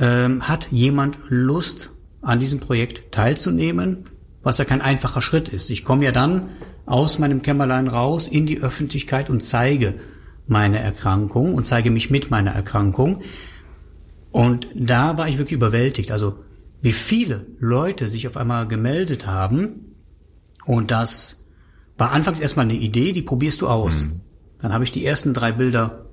Ähm, 0.00 0.48
hat 0.48 0.72
jemand 0.72 1.18
Lust, 1.28 1.90
an 2.24 2.40
diesem 2.40 2.60
Projekt 2.60 3.12
teilzunehmen? 3.12 4.06
Was 4.44 4.58
ja 4.58 4.64
kein 4.64 4.80
einfacher 4.80 5.22
Schritt 5.22 5.48
ist. 5.48 5.70
Ich 5.70 5.84
komme 5.84 6.04
ja 6.04 6.12
dann 6.12 6.50
aus 6.86 7.18
meinem 7.18 7.42
Kämmerlein 7.42 7.88
raus 7.88 8.28
in 8.28 8.46
die 8.46 8.60
Öffentlichkeit 8.60 9.30
und 9.30 9.40
zeige 9.40 9.94
meine 10.46 10.78
Erkrankung 10.78 11.54
und 11.54 11.64
zeige 11.64 11.90
mich 11.90 12.10
mit 12.10 12.30
meiner 12.30 12.52
Erkrankung. 12.52 13.22
Und 14.30 14.68
da 14.74 15.16
war 15.16 15.28
ich 15.28 15.38
wirklich 15.38 15.56
überwältigt. 15.56 16.12
Also 16.12 16.38
wie 16.82 16.92
viele 16.92 17.46
Leute 17.58 18.08
sich 18.08 18.28
auf 18.28 18.36
einmal 18.36 18.68
gemeldet 18.68 19.26
haben. 19.26 19.94
Und 20.66 20.90
das 20.90 21.46
war 21.96 22.12
anfangs 22.12 22.40
erstmal 22.40 22.66
eine 22.66 22.74
Idee, 22.74 23.12
die 23.12 23.22
probierst 23.22 23.62
du 23.62 23.68
aus. 23.68 24.04
Mhm. 24.04 24.20
Dann 24.60 24.72
habe 24.72 24.84
ich 24.84 24.92
die 24.92 25.04
ersten 25.04 25.32
drei 25.32 25.52
Bilder 25.52 26.06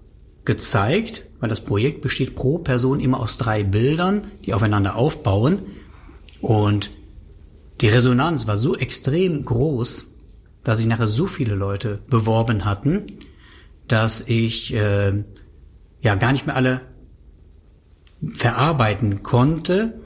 gezeigt, 0.45 1.25
weil 1.39 1.49
das 1.49 1.61
Projekt 1.61 2.01
besteht 2.01 2.35
pro 2.35 2.57
Person 2.57 2.99
immer 2.99 3.19
aus 3.19 3.37
drei 3.37 3.63
Bildern, 3.63 4.23
die 4.45 4.53
aufeinander 4.53 4.95
aufbauen. 4.95 5.59
Und 6.41 6.89
die 7.81 7.87
Resonanz 7.87 8.47
war 8.47 8.57
so 8.57 8.75
extrem 8.75 9.43
groß, 9.43 10.13
dass 10.63 10.77
sich 10.77 10.87
nachher 10.87 11.07
so 11.07 11.25
viele 11.25 11.55
Leute 11.55 11.99
beworben 12.07 12.65
hatten, 12.65 13.07
dass 13.87 14.21
ich 14.21 14.73
äh, 14.73 15.23
ja 16.01 16.15
gar 16.15 16.31
nicht 16.31 16.45
mehr 16.45 16.55
alle 16.55 16.81
verarbeiten 18.33 19.23
konnte. 19.23 19.99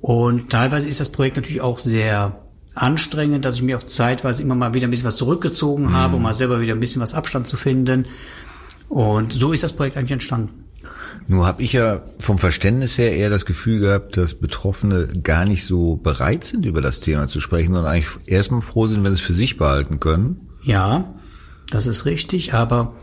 Und 0.00 0.50
teilweise 0.50 0.88
ist 0.88 0.98
das 0.98 1.10
Projekt 1.10 1.36
natürlich 1.36 1.60
auch 1.60 1.78
sehr 1.78 2.42
anstrengend, 2.74 3.44
dass 3.44 3.56
ich 3.56 3.62
mir 3.62 3.78
auch 3.78 3.82
zeitweise 3.84 4.42
immer 4.42 4.56
mal 4.56 4.74
wieder 4.74 4.88
ein 4.88 4.90
bisschen 4.90 5.06
was 5.06 5.16
zurückgezogen 5.16 5.84
mhm. 5.84 5.92
habe, 5.92 6.16
um 6.16 6.22
mal 6.22 6.32
selber 6.32 6.60
wieder 6.60 6.74
ein 6.74 6.80
bisschen 6.80 7.02
was 7.02 7.14
Abstand 7.14 7.46
zu 7.46 7.56
finden. 7.56 8.06
Und 8.88 9.32
so 9.32 9.52
ist 9.52 9.62
das 9.62 9.74
Projekt 9.74 9.96
eigentlich 9.96 10.12
entstanden. 10.12 10.64
Nur 11.28 11.46
habe 11.46 11.62
ich 11.62 11.72
ja 11.72 12.02
vom 12.18 12.38
Verständnis 12.38 12.98
her 12.98 13.14
eher 13.16 13.30
das 13.30 13.46
Gefühl 13.46 13.80
gehabt, 13.80 14.16
dass 14.16 14.34
Betroffene 14.34 15.08
gar 15.22 15.44
nicht 15.44 15.64
so 15.64 15.96
bereit 15.96 16.44
sind, 16.44 16.66
über 16.66 16.80
das 16.80 17.00
Thema 17.00 17.28
zu 17.28 17.40
sprechen, 17.40 17.74
sondern 17.74 17.92
eigentlich 17.92 18.08
erstmal 18.26 18.62
froh 18.62 18.86
sind, 18.86 19.04
wenn 19.04 19.14
sie 19.14 19.20
es 19.20 19.26
für 19.26 19.34
sich 19.34 19.56
behalten 19.56 20.00
können. 20.00 20.48
Ja, 20.62 21.14
das 21.70 21.86
ist 21.86 22.04
richtig, 22.04 22.54
aber 22.54 22.94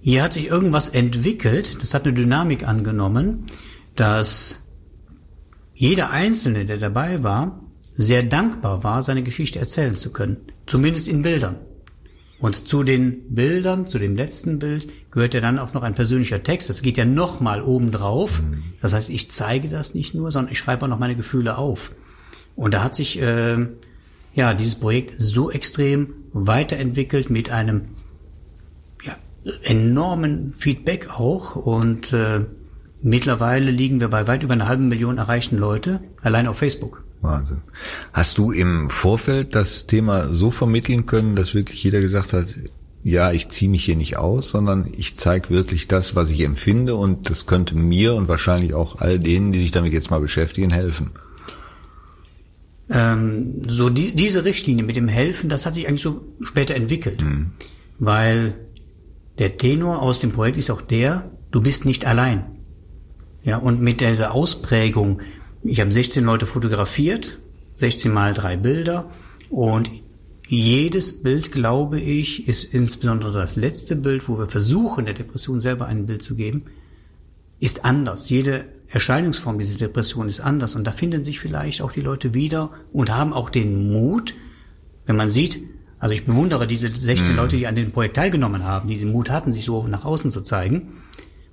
hier 0.00 0.22
hat 0.22 0.34
sich 0.34 0.46
irgendwas 0.46 0.88
entwickelt, 0.88 1.82
das 1.82 1.94
hat 1.94 2.04
eine 2.04 2.14
Dynamik 2.14 2.66
angenommen, 2.66 3.46
dass 3.96 4.60
jeder 5.74 6.10
Einzelne, 6.10 6.64
der 6.64 6.78
dabei 6.78 7.22
war, 7.22 7.60
sehr 7.96 8.22
dankbar 8.22 8.84
war, 8.84 9.02
seine 9.02 9.22
Geschichte 9.22 9.58
erzählen 9.58 9.96
zu 9.96 10.12
können. 10.12 10.38
Zumindest 10.66 11.08
in 11.08 11.22
Bildern. 11.22 11.56
Und 12.40 12.68
zu 12.68 12.84
den 12.84 13.34
Bildern, 13.34 13.86
zu 13.86 13.98
dem 13.98 14.14
letzten 14.14 14.60
Bild, 14.60 14.88
gehört 15.10 15.34
ja 15.34 15.40
dann 15.40 15.58
auch 15.58 15.74
noch 15.74 15.82
ein 15.82 15.94
persönlicher 15.94 16.42
Text. 16.42 16.68
Das 16.68 16.82
geht 16.82 16.96
ja 16.96 17.04
nochmal 17.04 17.62
oben 17.62 17.90
drauf. 17.90 18.42
Mhm. 18.42 18.62
Das 18.80 18.94
heißt, 18.94 19.10
ich 19.10 19.28
zeige 19.30 19.68
das 19.68 19.94
nicht 19.94 20.14
nur, 20.14 20.30
sondern 20.30 20.52
ich 20.52 20.58
schreibe 20.58 20.84
auch 20.84 20.88
noch 20.88 21.00
meine 21.00 21.16
Gefühle 21.16 21.58
auf. 21.58 21.90
Und 22.54 22.74
da 22.74 22.84
hat 22.84 22.94
sich 22.94 23.20
äh, 23.20 23.66
ja 24.34 24.54
dieses 24.54 24.76
Projekt 24.76 25.20
so 25.20 25.50
extrem 25.50 26.14
weiterentwickelt 26.32 27.28
mit 27.28 27.50
einem 27.50 27.86
ja, 29.04 29.16
enormen 29.64 30.52
Feedback 30.52 31.08
auch. 31.10 31.56
Und 31.56 32.12
äh, 32.12 32.44
mittlerweile 33.02 33.72
liegen 33.72 33.98
wir 33.98 34.08
bei 34.08 34.28
weit 34.28 34.44
über 34.44 34.52
einer 34.52 34.68
halben 34.68 34.86
Million 34.86 35.18
erreichten 35.18 35.58
Leute 35.58 36.00
allein 36.22 36.46
auf 36.46 36.58
Facebook. 36.58 37.02
Wahnsinn. 37.20 37.62
Hast 38.12 38.38
du 38.38 38.52
im 38.52 38.90
Vorfeld 38.90 39.54
das 39.54 39.86
Thema 39.86 40.32
so 40.32 40.50
vermitteln 40.50 41.06
können, 41.06 41.36
dass 41.36 41.54
wirklich 41.54 41.82
jeder 41.82 42.00
gesagt 42.00 42.32
hat, 42.32 42.54
ja, 43.04 43.32
ich 43.32 43.48
ziehe 43.48 43.70
mich 43.70 43.84
hier 43.84 43.96
nicht 43.96 44.16
aus, 44.16 44.50
sondern 44.50 44.90
ich 44.96 45.16
zeige 45.16 45.50
wirklich 45.50 45.88
das, 45.88 46.14
was 46.14 46.30
ich 46.30 46.40
empfinde 46.40 46.94
und 46.94 47.30
das 47.30 47.46
könnte 47.46 47.76
mir 47.76 48.14
und 48.14 48.28
wahrscheinlich 48.28 48.74
auch 48.74 49.00
all 49.00 49.18
denen, 49.18 49.52
die 49.52 49.60
sich 49.60 49.70
damit 49.70 49.92
jetzt 49.92 50.10
mal 50.10 50.20
beschäftigen, 50.20 50.70
helfen. 50.70 51.12
Ähm, 52.90 53.62
so 53.66 53.90
die, 53.90 54.14
diese 54.14 54.44
Richtlinie 54.44 54.84
mit 54.84 54.96
dem 54.96 55.08
Helfen, 55.08 55.48
das 55.48 55.66
hat 55.66 55.74
sich 55.74 55.88
eigentlich 55.88 56.02
so 56.02 56.24
später 56.42 56.74
entwickelt, 56.74 57.22
mhm. 57.22 57.52
weil 57.98 58.54
der 59.38 59.56
Tenor 59.56 60.02
aus 60.02 60.20
dem 60.20 60.32
Projekt 60.32 60.56
ist 60.56 60.70
auch 60.70 60.82
der, 60.82 61.30
du 61.50 61.60
bist 61.60 61.84
nicht 61.84 62.06
allein. 62.06 62.44
Ja, 63.44 63.58
und 63.58 63.80
mit 63.80 64.00
dieser 64.00 64.32
Ausprägung, 64.32 65.20
ich 65.62 65.80
habe 65.80 65.90
16 65.90 66.24
Leute 66.24 66.46
fotografiert, 66.46 67.38
16 67.74 68.12
mal 68.12 68.34
drei 68.34 68.56
Bilder 68.56 69.10
und 69.50 69.90
jedes 70.48 71.22
Bild, 71.22 71.52
glaube 71.52 72.00
ich, 72.00 72.48
ist 72.48 72.64
insbesondere 72.64 73.32
das 73.32 73.56
letzte 73.56 73.96
Bild, 73.96 74.28
wo 74.28 74.38
wir 74.38 74.48
versuchen, 74.48 75.04
der 75.04 75.14
Depression 75.14 75.60
selber 75.60 75.86
ein 75.86 76.06
Bild 76.06 76.22
zu 76.22 76.36
geben, 76.36 76.64
ist 77.60 77.84
anders. 77.84 78.30
Jede 78.30 78.66
Erscheinungsform 78.88 79.58
dieser 79.58 79.76
Depression 79.76 80.26
ist 80.28 80.40
anders 80.40 80.74
und 80.74 80.86
da 80.86 80.92
finden 80.92 81.22
sich 81.22 81.38
vielleicht 81.38 81.82
auch 81.82 81.92
die 81.92 82.00
Leute 82.00 82.32
wieder 82.32 82.70
und 82.92 83.14
haben 83.14 83.34
auch 83.34 83.50
den 83.50 83.92
Mut, 83.92 84.34
wenn 85.04 85.16
man 85.16 85.28
sieht, 85.28 85.60
also 85.98 86.14
ich 86.14 86.24
bewundere 86.24 86.66
diese 86.66 86.88
16 86.88 87.32
mhm. 87.32 87.36
Leute, 87.36 87.56
die 87.56 87.66
an 87.66 87.74
dem 87.74 87.92
Projekt 87.92 88.16
teilgenommen 88.16 88.64
haben, 88.64 88.88
die 88.88 88.96
den 88.96 89.12
Mut 89.12 89.30
hatten, 89.30 89.52
sich 89.52 89.64
so 89.64 89.86
nach 89.86 90.04
außen 90.04 90.30
zu 90.30 90.42
zeigen. 90.42 90.80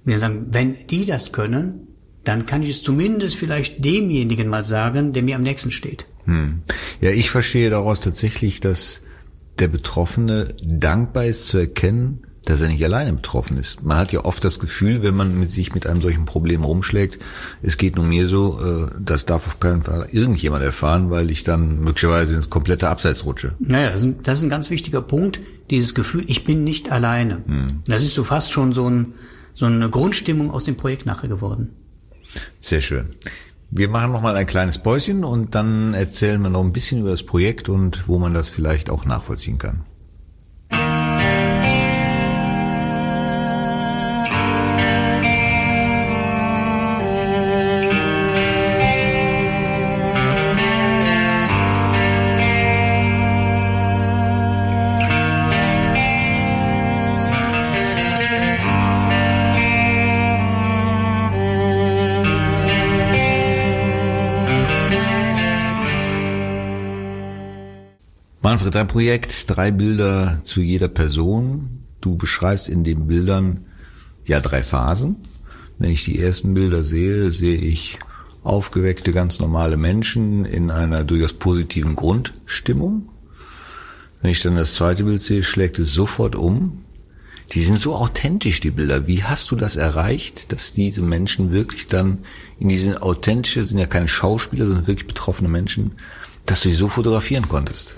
Und 0.06 0.12
wir 0.12 0.20
sagen, 0.20 0.48
wenn 0.52 0.88
die 0.88 1.06
das 1.06 1.34
können, 1.34 1.88
dann 2.26 2.46
kann 2.46 2.64
ich 2.64 2.70
es 2.70 2.84
zumindest 2.84 3.36
vielleicht 3.36 3.84
demjenigen 3.84 4.50
mal 4.50 4.64
sagen, 4.64 5.14
der 5.14 5.24
mir 5.24 5.36
am 5.36 5.44
nächsten 5.44 5.72
steht. 5.72 6.06
Hm. 6.26 6.62
Ja, 7.02 7.12
ich 7.12 7.30
verstehe 7.30 7.70
daraus 7.70 8.02
tatsächlich, 8.02 8.60
dass 8.60 9.02
der 9.60 9.68
Betroffene 9.68 10.54
dankbar 10.64 11.26
ist 11.26 11.48
zu 11.48 11.58
erkennen, 11.58 12.22
dass 12.46 12.62
er 12.62 12.68
nicht 12.68 12.84
alleine 12.84 13.12
betroffen 13.14 13.58
ist. 13.58 13.84
Man 13.84 13.98
hat 13.98 14.12
ja 14.12 14.24
oft 14.24 14.44
das 14.44 14.60
Gefühl, 14.60 15.02
wenn 15.02 15.16
man 15.16 15.40
mit 15.40 15.52
sich 15.52 15.74
mit 15.74 15.88
einem 15.88 16.02
solchen 16.02 16.26
Problem 16.26 16.64
rumschlägt, 16.64 17.20
es 17.64 17.78
geht 17.78 17.96
nur 17.96 18.06
mir 18.06 18.28
so, 18.28 18.60
äh, 18.62 18.92
das 19.00 19.26
darf 19.26 19.48
auf 19.48 19.60
keinen 19.60 19.84
Fall 19.84 20.08
irgendjemand 20.12 20.64
erfahren, 20.64 21.10
weil 21.10 21.32
ich 21.32 21.44
dann 21.44 21.80
möglicherweise 21.80 22.36
ins 22.36 22.50
komplette 22.50 22.88
Abseits 22.88 23.26
rutsche. 23.26 23.56
Naja, 23.60 23.90
das 23.90 24.04
ist, 24.04 24.16
das 24.24 24.40
ist 24.40 24.44
ein 24.44 24.50
ganz 24.50 24.70
wichtiger 24.70 25.02
Punkt, 25.02 25.40
dieses 25.72 25.96
Gefühl, 25.96 26.24
ich 26.28 26.44
bin 26.46 26.64
nicht 26.64 26.92
alleine. 26.92 27.42
Hm. 27.46 27.82
Das 27.88 28.04
ist 28.04 28.14
so 28.14 28.24
fast 28.24 28.52
schon 28.52 28.74
so, 28.74 28.88
ein, 28.88 29.14
so 29.54 29.66
eine 29.66 29.90
Grundstimmung 29.90 30.52
aus 30.52 30.66
dem 30.66 30.76
Projekt 30.76 31.08
nachher 31.08 31.30
geworden. 31.30 31.70
Sehr 32.60 32.82
schön. 32.82 33.16
Wir 33.72 33.90
machen 33.90 34.12
noch 34.12 34.22
mal 34.22 34.36
ein 34.36 34.46
kleines 34.46 34.78
Päuschen 34.80 35.24
und 35.24 35.56
dann 35.56 35.94
erzählen 35.94 36.42
wir 36.42 36.50
noch 36.50 36.64
ein 36.64 36.72
bisschen 36.72 37.02
über 37.02 37.10
das 37.10 37.24
Projekt 37.24 37.68
und 37.68 38.08
wo 38.08 38.20
man 38.20 38.34
das 38.34 38.50
vielleicht 38.50 38.90
auch 38.90 39.06
nachvollziehen 39.06 39.58
kann. 39.58 39.84
Dein 68.76 68.88
Projekt, 68.88 69.50
drei 69.50 69.72
Bilder 69.72 70.42
zu 70.44 70.60
jeder 70.60 70.90
Person. 70.90 71.86
Du 72.02 72.18
beschreibst 72.18 72.68
in 72.68 72.84
den 72.84 73.08
Bildern 73.08 73.64
ja 74.26 74.42
drei 74.42 74.64
Phasen. 74.64 75.16
Wenn 75.80 75.92
ich 75.92 76.04
die 76.04 76.20
ersten 76.20 76.54
Bilder 76.56 76.84
sehe, 76.84 77.32
sehe 77.32 77.56
ich 77.56 78.00
aufgeweckte, 78.44 79.14
ganz 79.14 79.40
normale 79.40 79.78
Menschen 79.78 80.44
in 80.44 80.72
einer 80.72 81.06
durchaus 81.06 81.32
positiven 81.32 81.96
Grundstimmung. 81.96 83.08
Wenn 84.22 84.32
ich 84.32 84.42
dann 84.42 84.58
das 84.58 84.74
zweite 84.74 85.06
Bild 85.06 85.22
sehe, 85.22 85.44
schlägt 85.44 85.80
es 85.80 85.94
sofort 85.94 86.36
um. 86.36 86.84
Die 87.54 87.62
sind 87.62 87.80
so 87.80 87.96
authentisch, 87.96 88.60
die 88.60 88.72
Bilder. 88.72 89.08
Wie 89.08 89.24
hast 89.24 89.52
du 89.52 89.56
das 89.56 89.78
erreicht, 89.78 90.52
dass 90.52 90.74
diese 90.74 91.02
Menschen 91.02 91.54
wirklich 91.54 91.88
dann 91.88 92.26
in 92.60 92.68
diesen 92.68 92.98
authentische, 92.98 93.64
sind 93.64 93.78
ja 93.78 93.86
keine 93.86 94.10
Schauspieler, 94.10 94.66
sondern 94.66 94.88
wirklich 94.88 95.08
betroffene 95.08 95.48
Menschen, 95.48 95.92
dass 96.46 96.64
du 96.64 96.68
sie 96.68 96.76
so 96.76 96.90
fotografieren 96.90 97.48
konntest? 97.48 97.96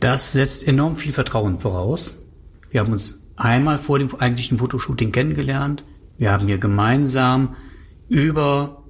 Das 0.00 0.32
setzt 0.32 0.66
enorm 0.66 0.96
viel 0.96 1.12
Vertrauen 1.12 1.60
voraus. 1.60 2.26
Wir 2.70 2.80
haben 2.80 2.92
uns 2.92 3.26
einmal 3.36 3.78
vor 3.78 3.98
dem 3.98 4.14
eigentlichen 4.14 4.58
Fotoshooting 4.58 5.12
kennengelernt. 5.12 5.84
Wir 6.16 6.32
haben 6.32 6.46
hier 6.46 6.58
gemeinsam 6.58 7.56
über 8.08 8.84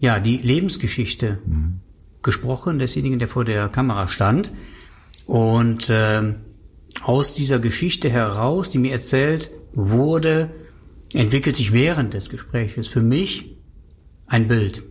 ja, 0.00 0.18
die 0.18 0.38
Lebensgeschichte 0.38 1.38
mhm. 1.46 1.80
gesprochen, 2.22 2.78
desjenigen, 2.78 3.18
der 3.18 3.28
vor 3.28 3.44
der 3.44 3.68
Kamera 3.68 4.08
stand. 4.08 4.52
Und 5.26 5.90
äh, 5.90 6.34
aus 7.02 7.34
dieser 7.34 7.60
Geschichte 7.60 8.10
heraus, 8.10 8.70
die 8.70 8.78
mir 8.78 8.92
erzählt 8.92 9.50
wurde, 9.72 10.50
entwickelt 11.14 11.54
sich 11.54 11.72
während 11.72 12.14
des 12.14 12.30
Gespräches 12.30 12.88
für 12.88 13.02
mich 13.02 13.56
ein 14.26 14.48
Bild. 14.48 14.82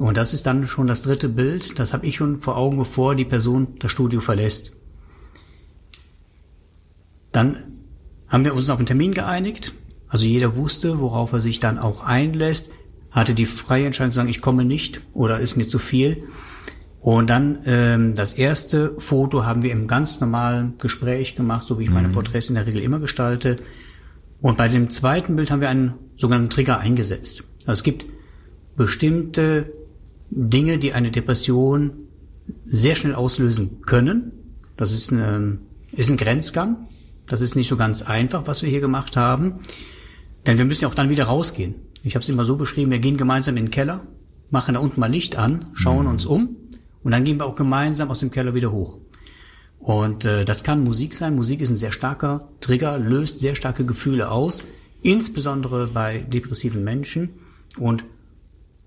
Und 0.00 0.16
das 0.16 0.32
ist 0.32 0.46
dann 0.46 0.66
schon 0.66 0.86
das 0.86 1.02
dritte 1.02 1.28
Bild. 1.28 1.78
Das 1.78 1.92
habe 1.92 2.06
ich 2.06 2.16
schon 2.16 2.40
vor 2.40 2.56
Augen, 2.56 2.78
bevor 2.78 3.14
die 3.14 3.26
Person 3.26 3.74
das 3.80 3.90
Studio 3.90 4.20
verlässt. 4.20 4.72
Dann 7.32 7.56
haben 8.26 8.46
wir 8.46 8.54
uns 8.54 8.70
auf 8.70 8.78
einen 8.78 8.86
Termin 8.86 9.12
geeinigt. 9.12 9.74
Also 10.08 10.24
jeder 10.24 10.56
wusste, 10.56 11.00
worauf 11.00 11.34
er 11.34 11.40
sich 11.40 11.60
dann 11.60 11.78
auch 11.78 12.02
einlässt, 12.02 12.72
hatte 13.10 13.34
die 13.34 13.44
freie 13.44 13.84
Entscheidung 13.84 14.12
zu 14.12 14.16
sagen, 14.16 14.30
ich 14.30 14.40
komme 14.40 14.64
nicht 14.64 15.02
oder 15.12 15.38
ist 15.38 15.56
mir 15.56 15.68
zu 15.68 15.78
viel. 15.78 16.22
Und 17.00 17.28
dann 17.28 17.58
ähm, 17.66 18.14
das 18.14 18.32
erste 18.32 18.98
Foto 18.98 19.44
haben 19.44 19.62
wir 19.62 19.70
im 19.70 19.86
ganz 19.86 20.18
normalen 20.18 20.78
Gespräch 20.78 21.36
gemacht, 21.36 21.66
so 21.66 21.78
wie 21.78 21.84
ich 21.84 21.90
meine 21.90 22.08
Porträts 22.08 22.48
in 22.48 22.54
der 22.54 22.64
Regel 22.64 22.80
immer 22.80 23.00
gestalte. 23.00 23.58
Und 24.40 24.56
bei 24.56 24.68
dem 24.68 24.88
zweiten 24.88 25.36
Bild 25.36 25.50
haben 25.50 25.60
wir 25.60 25.68
einen 25.68 25.92
sogenannten 26.16 26.48
Trigger 26.48 26.78
eingesetzt. 26.78 27.44
Also 27.66 27.80
es 27.80 27.82
gibt 27.82 28.06
bestimmte 28.76 29.74
Dinge, 30.30 30.78
die 30.78 30.92
eine 30.92 31.10
Depression 31.10 31.92
sehr 32.64 32.94
schnell 32.94 33.14
auslösen 33.14 33.82
können. 33.82 34.32
Das 34.76 34.92
ist, 34.92 35.12
eine, 35.12 35.58
ist 35.92 36.10
ein 36.10 36.16
Grenzgang. 36.16 36.88
Das 37.26 37.40
ist 37.40 37.54
nicht 37.54 37.68
so 37.68 37.76
ganz 37.76 38.02
einfach, 38.02 38.46
was 38.46 38.62
wir 38.62 38.70
hier 38.70 38.80
gemacht 38.80 39.16
haben. 39.16 39.60
Denn 40.46 40.58
wir 40.58 40.64
müssen 40.64 40.82
ja 40.82 40.88
auch 40.88 40.94
dann 40.94 41.10
wieder 41.10 41.24
rausgehen. 41.24 41.74
Ich 42.02 42.14
habe 42.14 42.22
es 42.22 42.28
immer 42.28 42.44
so 42.44 42.56
beschrieben, 42.56 42.90
wir 42.90 42.98
gehen 42.98 43.16
gemeinsam 43.16 43.56
in 43.56 43.66
den 43.66 43.70
Keller, 43.70 44.00
machen 44.50 44.74
da 44.74 44.80
unten 44.80 45.00
mal 45.00 45.10
Licht 45.10 45.36
an, 45.36 45.66
schauen 45.74 46.06
uns 46.06 46.24
um 46.24 46.56
und 47.02 47.12
dann 47.12 47.24
gehen 47.24 47.38
wir 47.38 47.46
auch 47.46 47.56
gemeinsam 47.56 48.10
aus 48.10 48.20
dem 48.20 48.30
Keller 48.30 48.54
wieder 48.54 48.72
hoch. 48.72 48.98
Und 49.78 50.24
äh, 50.24 50.44
das 50.44 50.64
kann 50.64 50.84
Musik 50.84 51.14
sein. 51.14 51.34
Musik 51.34 51.60
ist 51.60 51.70
ein 51.70 51.76
sehr 51.76 51.92
starker 51.92 52.48
Trigger, 52.60 52.98
löst 52.98 53.38
sehr 53.40 53.54
starke 53.54 53.84
Gefühle 53.84 54.30
aus, 54.30 54.64
insbesondere 55.02 55.88
bei 55.88 56.18
depressiven 56.18 56.84
Menschen. 56.84 57.30
Und 57.78 58.04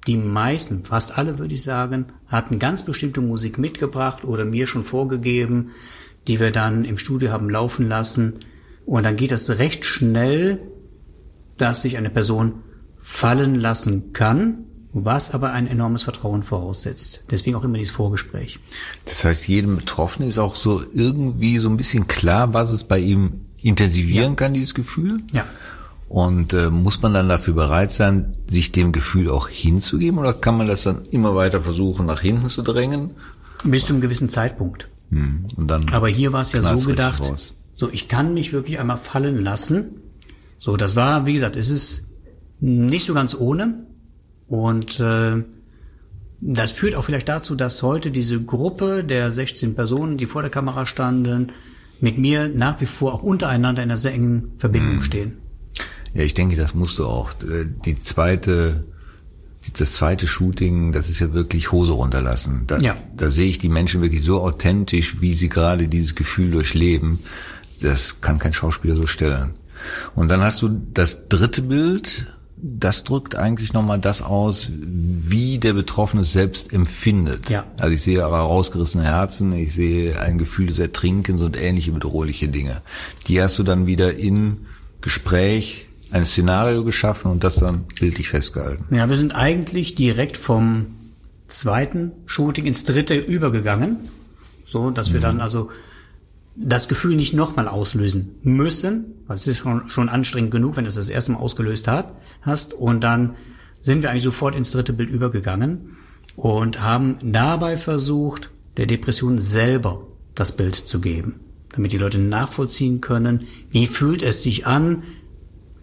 die 0.07 0.17
meisten, 0.17 0.83
fast 0.83 1.17
alle 1.17 1.39
würde 1.39 1.53
ich 1.53 1.63
sagen, 1.63 2.07
hatten 2.27 2.59
ganz 2.59 2.83
bestimmte 2.83 3.21
Musik 3.21 3.57
mitgebracht 3.57 4.25
oder 4.25 4.43
mir 4.45 4.67
schon 4.67 4.83
vorgegeben, 4.83 5.69
die 6.27 6.39
wir 6.39 6.51
dann 6.51 6.83
im 6.85 6.97
Studio 6.97 7.31
haben 7.31 7.49
laufen 7.49 7.87
lassen. 7.87 8.39
Und 8.85 9.03
dann 9.03 9.15
geht 9.15 9.31
das 9.31 9.49
recht 9.49 9.85
schnell, 9.85 10.59
dass 11.57 11.83
sich 11.83 11.97
eine 11.97 12.09
Person 12.09 12.55
fallen 12.99 13.55
lassen 13.55 14.11
kann, 14.13 14.65
was 14.93 15.31
aber 15.33 15.51
ein 15.53 15.67
enormes 15.67 16.03
Vertrauen 16.03 16.43
voraussetzt. 16.43 17.25
Deswegen 17.31 17.55
auch 17.55 17.63
immer 17.63 17.77
dieses 17.77 17.95
Vorgespräch. 17.95 18.59
Das 19.05 19.23
heißt, 19.25 19.47
jedem 19.47 19.77
Betroffenen 19.77 20.27
ist 20.29 20.37
auch 20.37 20.55
so 20.55 20.81
irgendwie 20.93 21.57
so 21.59 21.69
ein 21.69 21.77
bisschen 21.77 22.07
klar, 22.07 22.53
was 22.53 22.71
es 22.71 22.83
bei 22.83 22.99
ihm 22.99 23.45
intensivieren 23.61 24.31
Ja. 24.31 24.35
kann, 24.35 24.53
dieses 24.53 24.73
Gefühl. 24.73 25.21
Ja. 25.31 25.45
Und 26.09 26.53
äh, 26.53 26.69
muss 26.69 27.01
man 27.01 27.13
dann 27.13 27.29
dafür 27.29 27.53
bereit 27.53 27.91
sein, 27.91 28.35
sich 28.47 28.71
dem 28.71 28.91
Gefühl 28.91 29.29
auch 29.29 29.47
hinzugeben 29.47 30.19
oder 30.19 30.33
kann 30.33 30.57
man 30.57 30.67
das 30.67 30.83
dann 30.83 31.05
immer 31.05 31.35
weiter 31.35 31.59
versuchen, 31.59 32.05
nach 32.05 32.21
hinten 32.21 32.49
zu 32.49 32.61
drängen? 32.61 33.11
Bis 33.63 33.85
zu 33.85 33.93
einem 33.93 34.01
gewissen 34.01 34.29
Zeitpunkt. 34.29 34.89
Hm. 35.09 35.45
Und 35.55 35.67
dann 35.67 35.89
Aber 35.89 36.07
hier 36.07 36.33
war 36.33 36.41
es 36.41 36.51
ja 36.51 36.61
so 36.61 36.87
gedacht, 36.87 37.21
raus. 37.21 37.55
so 37.73 37.89
ich 37.89 38.07
kann 38.07 38.33
mich 38.33 38.53
wirklich 38.53 38.79
einmal 38.79 38.97
fallen 38.97 39.41
lassen. 39.41 40.01
So, 40.59 40.77
das 40.77 40.95
war, 40.95 41.25
wie 41.25 41.33
gesagt, 41.33 41.55
es 41.55 41.69
ist 41.69 42.13
nicht 42.59 43.05
so 43.05 43.13
ganz 43.13 43.35
ohne. 43.35 43.85
Und 44.47 44.99
äh, 44.99 45.43
das 46.41 46.71
führt 46.71 46.95
auch 46.95 47.03
vielleicht 47.03 47.29
dazu, 47.29 47.55
dass 47.55 47.81
heute 47.83 48.11
diese 48.11 48.41
Gruppe 48.41 49.03
der 49.03 49.31
16 49.31 49.75
Personen, 49.75 50.17
die 50.17 50.25
vor 50.25 50.41
der 50.41 50.51
Kamera 50.51 50.85
standen, 50.85 51.53
mit 52.01 52.17
mir 52.17 52.49
nach 52.49 52.81
wie 52.81 52.85
vor 52.85 53.13
auch 53.13 53.23
untereinander 53.23 53.81
in 53.81 53.89
einer 53.89 53.97
sehr 53.97 54.13
engen 54.13 54.51
Verbindung 54.57 55.01
stehen. 55.01 55.37
Ja, 56.13 56.21
ich 56.23 56.33
denke, 56.33 56.55
das 56.55 56.73
musst 56.73 56.99
du 56.99 57.05
auch. 57.05 57.31
Äh, 57.41 57.65
Die 57.85 57.99
zweite, 57.99 58.85
das 59.77 59.93
zweite 59.93 60.27
Shooting, 60.27 60.91
das 60.91 61.09
ist 61.09 61.19
ja 61.19 61.33
wirklich 61.33 61.71
Hose 61.71 61.93
runterlassen. 61.93 62.63
Da, 62.67 62.77
Ja. 62.79 62.95
da 63.15 63.29
sehe 63.31 63.47
ich 63.47 63.59
die 63.59 63.69
Menschen 63.69 64.01
wirklich 64.01 64.23
so 64.23 64.41
authentisch, 64.41 65.21
wie 65.21 65.33
sie 65.33 65.49
gerade 65.49 65.87
dieses 65.87 66.15
Gefühl 66.15 66.51
durchleben. 66.51 67.19
Das 67.81 68.21
kann 68.21 68.39
kein 68.39 68.53
Schauspieler 68.53 68.95
so 68.95 69.07
stellen. 69.07 69.51
Und 70.15 70.29
dann 70.29 70.41
hast 70.41 70.61
du 70.61 70.69
das 70.93 71.27
dritte 71.27 71.61
Bild, 71.63 72.27
das 72.65 73.03
drückt 73.03 73.35
eigentlich 73.35 73.73
nochmal 73.73 73.99
das 73.99 74.21
aus, 74.21 74.69
wie 74.71 75.57
der 75.57 75.73
Betroffene 75.73 76.21
es 76.21 76.31
selbst 76.31 76.71
empfindet. 76.71 77.49
Ja. 77.49 77.65
Also 77.79 77.93
ich 77.93 78.01
sehe 78.01 78.23
aber 78.23 78.37
rausgerissene 78.39 79.03
Herzen, 79.03 79.51
ich 79.53 79.73
sehe 79.73 80.17
ein 80.21 80.37
Gefühl 80.37 80.67
des 80.67 80.79
Ertrinkens 80.79 81.41
und 81.41 81.57
ähnliche 81.59 81.91
bedrohliche 81.91 82.47
Dinge. 82.47 82.81
Die 83.27 83.41
hast 83.41 83.59
du 83.59 83.63
dann 83.63 83.85
wieder 83.85 84.15
in 84.15 84.59
Gespräch 85.01 85.87
ein 86.13 86.25
Szenario 86.25 86.83
geschaffen 86.83 87.31
und 87.31 87.43
das 87.43 87.55
dann 87.55 87.85
bildlich 87.99 88.29
festgehalten. 88.29 88.95
Ja, 88.95 89.09
wir 89.09 89.17
sind 89.17 89.33
eigentlich 89.33 89.95
direkt 89.95 90.37
vom 90.37 90.85
zweiten 91.47 92.11
Shooting 92.27 92.65
ins 92.65 92.85
dritte 92.85 93.15
übergegangen, 93.15 93.97
so 94.65 94.91
dass 94.91 95.11
wir 95.11 95.19
dann 95.19 95.41
also 95.41 95.69
das 96.55 96.87
Gefühl 96.87 97.15
nicht 97.15 97.33
nochmal 97.33 97.67
auslösen 97.67 98.35
müssen, 98.43 99.15
weil 99.25 99.35
es 99.35 99.47
ist 99.47 99.57
schon, 99.57 99.89
schon 99.89 100.07
anstrengend 100.07 100.51
genug, 100.51 100.77
wenn 100.77 100.83
du 100.83 100.89
es 100.89 100.95
das 100.95 101.09
erste 101.09 101.31
Mal 101.31 101.39
ausgelöst 101.39 101.87
hat, 101.87 102.13
hast. 102.41 102.75
Und 102.75 103.03
dann 103.03 103.35
sind 103.79 104.03
wir 104.03 104.11
eigentlich 104.11 104.23
sofort 104.23 104.55
ins 104.55 104.71
dritte 104.71 104.93
Bild 104.93 105.09
übergegangen 105.09 105.97
und 106.35 106.79
haben 106.79 107.15
dabei 107.23 107.77
versucht, 107.77 108.51
der 108.77 108.85
Depression 108.85 109.39
selber 109.39 110.05
das 110.35 110.55
Bild 110.55 110.75
zu 110.75 111.01
geben, 111.01 111.39
damit 111.71 111.91
die 111.91 111.97
Leute 111.97 112.19
nachvollziehen 112.19 113.01
können, 113.01 113.47
wie 113.71 113.87
fühlt 113.87 114.21
es 114.21 114.43
sich 114.43 114.67
an, 114.67 115.01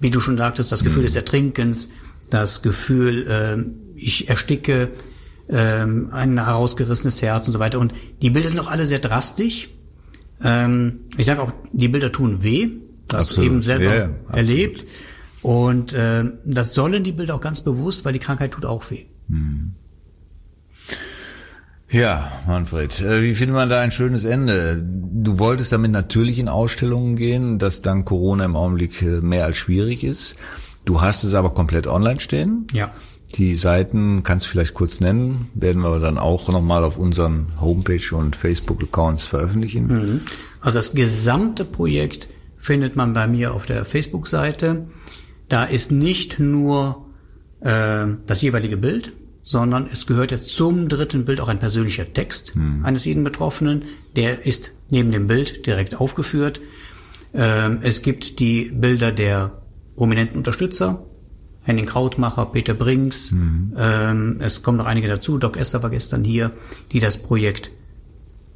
wie 0.01 0.11
du 0.11 0.21
schon 0.21 0.37
sagtest, 0.37 0.73
das 0.73 0.83
Gefühl 0.83 1.03
des 1.03 1.17
Ertrinkens, 1.17 1.93
das 2.31 2.63
Gefühl, 2.63 3.27
äh, 3.27 3.97
ich 3.97 4.29
ersticke, 4.29 4.93
ähm, 5.49 6.09
ein 6.13 6.43
herausgerissenes 6.43 7.23
Herz 7.23 7.47
und 7.49 7.53
so 7.53 7.59
weiter. 7.59 7.79
Und 7.79 7.93
die 8.23 8.31
Bilder 8.31 8.49
sind 8.49 8.61
auch 8.61 8.71
alle 8.71 8.87
sehr 8.87 9.01
drastisch. 9.01 9.69
Ähm, 10.43 11.01
ich 11.17 11.27
sage 11.27 11.43
auch, 11.43 11.53
die 11.73 11.89
Bilder 11.89 12.13
tun 12.13 12.43
weh, 12.43 12.71
das 13.09 13.31
Absolut. 13.31 13.51
eben 13.51 13.63
selber 13.63 13.97
Ja, 13.97 14.11
erlebt. 14.33 14.87
Und 15.43 15.93
äh, 15.95 16.25
das 16.45 16.75
sollen 16.75 17.03
die 17.03 17.13
Bilder 17.13 17.35
auch 17.35 17.41
ganz 17.41 17.63
bewusst, 17.63 18.05
weil 18.05 18.13
die 18.13 18.19
Krankheit 18.19 18.53
tut 18.53 18.65
auch 18.65 18.91
weh. 18.91 19.05
Ja, 21.91 22.31
Manfred, 22.47 23.01
äh, 23.01 23.23
wie 23.23 23.35
findet 23.35 23.55
man 23.57 23.69
da 23.69 23.81
ein 23.81 23.91
schönes 23.91 24.25
Ende? 24.25 24.85
Du 25.23 25.39
wolltest 25.39 25.71
damit 25.71 25.91
natürlich 25.91 26.39
in 26.39 26.49
Ausstellungen 26.49 27.15
gehen, 27.15 27.59
das 27.59 27.83
dank 27.83 28.07
Corona 28.07 28.47
im 28.47 28.57
Augenblick 28.57 29.03
äh, 29.03 29.21
mehr 29.21 29.45
als 29.45 29.59
schwierig 29.59 30.03
ist. 30.03 30.37
Du 30.87 31.03
hast 31.03 31.25
es 31.25 31.35
aber 31.35 31.51
komplett 31.51 31.87
online 31.87 32.21
stehen. 32.21 32.67
Ja. 32.73 32.91
Die 33.35 33.55
Seiten 33.55 34.23
kannst 34.23 34.47
du 34.47 34.51
vielleicht 34.51 34.73
kurz 34.73 35.01
nennen, 35.01 35.51
werden 35.55 35.83
wir 35.83 35.89
aber 35.89 36.01
dann 36.01 36.17
auch 36.17 36.49
nochmal 36.49 36.85
auf 36.85 36.97
unseren 36.97 37.49
Homepage 37.61 38.17
und 38.17 38.35
Facebook-Accounts 38.35 39.27
veröffentlichen. 39.27 40.23
Also 40.63 40.79
das 40.79 40.95
gesamte 40.95 41.67
Projekt 41.67 42.29
findet 42.59 42.97
man 42.97 43.13
bei 43.13 43.27
mir 43.27 43.53
auf 43.53 43.67
der 43.67 43.85
Facebook-Seite. 43.85 44.87
Da 45.49 45.65
ist 45.65 45.93
nicht 45.93 46.41
nur 46.41 47.07
äh, 47.61 48.07
das 48.27 48.41
jeweilige 48.41 48.79
Bild, 48.79 49.13
sondern 49.43 49.87
es 49.91 50.07
gehört 50.07 50.31
jetzt 50.31 50.55
zum 50.55 50.89
dritten 50.89 51.25
Bild 51.25 51.41
auch 51.41 51.49
ein 51.49 51.59
persönlicher 51.59 52.13
Text 52.13 52.55
eines 52.83 53.05
jeden 53.05 53.25
Betroffenen. 53.25 53.85
Der 54.17 54.45
ist 54.45 54.73
neben 54.91 55.13
dem 55.13 55.27
Bild 55.27 55.67
direkt 55.67 56.01
aufgeführt. 56.01 56.61
Ähm, 57.33 57.79
es 57.83 58.03
gibt 58.03 58.39
die 58.39 58.71
Bilder 58.75 59.13
der 59.13 59.63
prominenten 59.97 60.39
Unterstützer, 60.39 61.05
Henning 61.63 61.87
Krautmacher, 61.87 62.47
Peter 62.47 62.75
Brinks. 62.75 63.33
Ähm, 63.77 64.37
es 64.41 64.63
kommen 64.63 64.79
noch 64.79 64.87
einige 64.87 65.09
dazu. 65.09 65.39
Doc 65.39 65.57
Esser 65.57 65.83
war 65.83 65.91
gestern 65.91 66.25
hier, 66.25 66.53
die 66.93 67.01
das 67.01 67.23
Projekt 67.23 67.71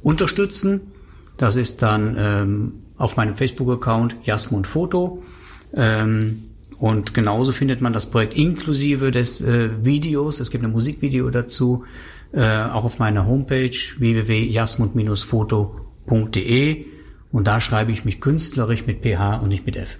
unterstützen. 0.01 0.91
Das 1.37 1.55
ist 1.55 1.81
dann 1.81 2.15
ähm, 2.17 2.73
auf 2.97 3.17
meinem 3.17 3.35
Facebook-Account 3.35 4.17
Jasmund 4.23 4.67
Foto. 4.67 5.23
Ähm, 5.73 6.43
und 6.79 7.13
genauso 7.13 7.51
findet 7.51 7.81
man 7.81 7.91
das 7.93 8.09
Projekt 8.11 8.37
inklusive 8.37 9.11
des 9.11 9.41
äh, 9.41 9.69
Videos. 9.83 10.39
Es 10.39 10.51
gibt 10.51 10.63
ein 10.63 10.71
Musikvideo 10.71 11.29
dazu, 11.29 11.83
äh, 12.33 12.63
auch 12.63 12.83
auf 12.83 12.99
meiner 12.99 13.25
Homepage 13.25 13.75
www.jasmund-foto.de. 13.97 16.85
Und 17.31 17.47
da 17.47 17.59
schreibe 17.59 17.91
ich 17.91 18.05
mich 18.05 18.21
künstlerisch 18.21 18.87
mit 18.87 19.01
PH 19.01 19.37
und 19.37 19.49
nicht 19.49 19.65
mit 19.65 19.77
F. 19.77 19.97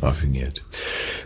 Raffiniert. 0.00 0.64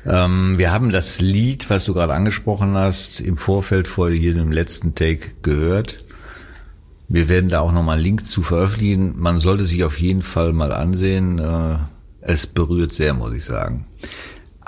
Ähm, 0.06 0.58
wir 0.58 0.72
haben 0.72 0.90
das 0.90 1.20
Lied, 1.20 1.70
was 1.70 1.84
du 1.84 1.94
gerade 1.94 2.14
angesprochen 2.14 2.74
hast, 2.74 3.20
im 3.20 3.36
Vorfeld 3.36 3.88
vor 3.88 4.10
jedem 4.10 4.52
letzten 4.52 4.94
Take 4.94 5.32
gehört. 5.42 6.04
Wir 7.08 7.28
werden 7.28 7.50
da 7.50 7.60
auch 7.60 7.72
nochmal 7.72 7.96
einen 7.96 8.04
Link 8.04 8.26
zu 8.26 8.42
veröffentlichen. 8.42 9.18
Man 9.18 9.40
sollte 9.40 9.64
sich 9.64 9.82
auf 9.82 9.98
jeden 9.98 10.22
Fall 10.22 10.52
mal 10.52 10.72
ansehen. 10.72 11.38
Äh, 11.38 11.76
es 12.20 12.46
berührt 12.46 12.94
sehr, 12.94 13.14
muss 13.14 13.34
ich 13.34 13.44
sagen. 13.44 13.86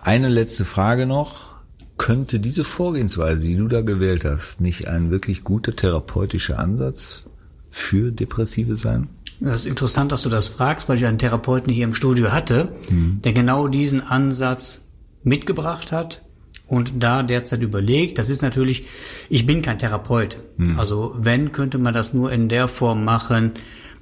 Eine 0.02 0.28
letzte 0.28 0.64
Frage 0.64 1.06
noch. 1.06 1.52
Könnte 1.96 2.40
diese 2.40 2.64
Vorgehensweise, 2.64 3.46
die 3.46 3.54
du 3.54 3.68
da 3.68 3.82
gewählt 3.82 4.24
hast, 4.24 4.60
nicht 4.60 4.88
ein 4.88 5.12
wirklich 5.12 5.44
guter 5.44 5.76
therapeutischer 5.76 6.58
Ansatz 6.58 7.22
für 7.70 8.10
Depressive 8.10 8.74
sein? 8.74 9.08
Das 9.38 9.62
ist 9.62 9.66
interessant, 9.66 10.10
dass 10.10 10.22
du 10.22 10.28
das 10.28 10.48
fragst, 10.48 10.88
weil 10.88 10.96
ich 10.96 11.06
einen 11.06 11.18
Therapeuten 11.18 11.72
hier 11.72 11.84
im 11.84 11.94
Studio 11.94 12.32
hatte, 12.32 12.72
der 12.90 13.32
genau 13.32 13.68
diesen 13.68 14.00
Ansatz 14.00 14.88
mitgebracht 15.22 15.92
hat 15.92 16.22
und 16.66 16.94
da 16.98 17.22
derzeit 17.22 17.62
überlegt. 17.62 18.18
Das 18.18 18.28
ist 18.28 18.42
natürlich, 18.42 18.86
ich 19.28 19.46
bin 19.46 19.62
kein 19.62 19.78
Therapeut. 19.78 20.38
Also 20.76 21.14
wenn, 21.16 21.52
könnte 21.52 21.78
man 21.78 21.94
das 21.94 22.12
nur 22.12 22.32
in 22.32 22.48
der 22.48 22.66
Form 22.66 23.04
machen, 23.04 23.52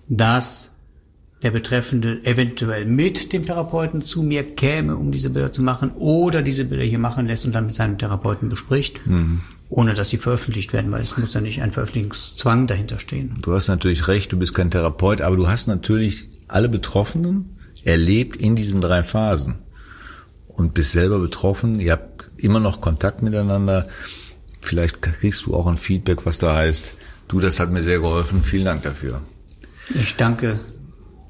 dass 0.09 0.70
der 1.43 1.51
Betreffende 1.51 2.25
eventuell 2.25 2.85
mit 2.85 3.33
dem 3.33 3.47
Therapeuten 3.47 4.01
zu 4.01 4.23
mir 4.23 4.43
käme, 4.43 4.97
um 4.97 5.11
diese 5.11 5.31
Bilder 5.31 5.53
zu 5.53 5.63
machen, 5.63 5.91
oder 5.97 6.43
diese 6.43 6.65
Bilder 6.65 6.85
hier 6.85 6.99
machen 6.99 7.27
lässt 7.27 7.47
und 7.47 7.55
dann 7.55 7.67
mit 7.67 7.75
seinem 7.75 7.99
Therapeuten 7.99 8.49
bespricht. 8.49 9.01
ohne 9.71 9.95
dass 9.95 10.11
sie 10.11 10.17
veröffentlicht 10.17 10.73
werden, 10.73 10.91
weil 10.91 11.01
es 11.01 11.17
muss 11.17 11.33
ja 11.33 11.41
nicht 11.41 11.63
ein 11.63 11.71
Veröffentlichungszwang 11.71 12.67
dahinter 12.67 12.99
stehen. 12.99 13.39
Du 13.41 13.53
hast 13.55 13.69
natürlich 13.69 14.09
recht, 14.09 14.33
du 14.33 14.37
bist 14.37 14.53
kein 14.53 14.71
Therapeut, 14.71 15.21
aber 15.21 15.37
du 15.37 15.47
hast 15.47 15.69
natürlich 15.69 16.29
alle 16.49 16.69
Betroffenen 16.69 17.57
erlebt 17.85 18.37
in 18.37 18.57
diesen 18.57 18.81
drei 18.81 19.05
Phasen 19.05 19.55
und 20.49 20.75
bist 20.75 20.91
selber 20.91 21.21
betroffen. 21.21 21.79
Ihr 21.79 21.93
habt 21.93 22.29
immer 22.37 22.59
noch 22.59 22.81
Kontakt 22.81 23.23
miteinander. 23.23 23.89
Vielleicht 24.61 25.01
kriegst 25.03 25.47
du 25.47 25.55
auch 25.55 25.69
ein 25.69 25.79
Feedback, 25.79 26.27
was 26.27 26.39
da 26.39 26.57
heißt, 26.57 26.93
du, 27.29 27.39
das 27.39 27.61
hat 27.61 27.71
mir 27.71 27.85
sehr 27.85 28.01
geholfen. 28.01 28.43
Vielen 28.43 28.65
Dank 28.65 28.83
dafür. 28.83 29.21
Ich 29.95 30.17
danke 30.17 30.59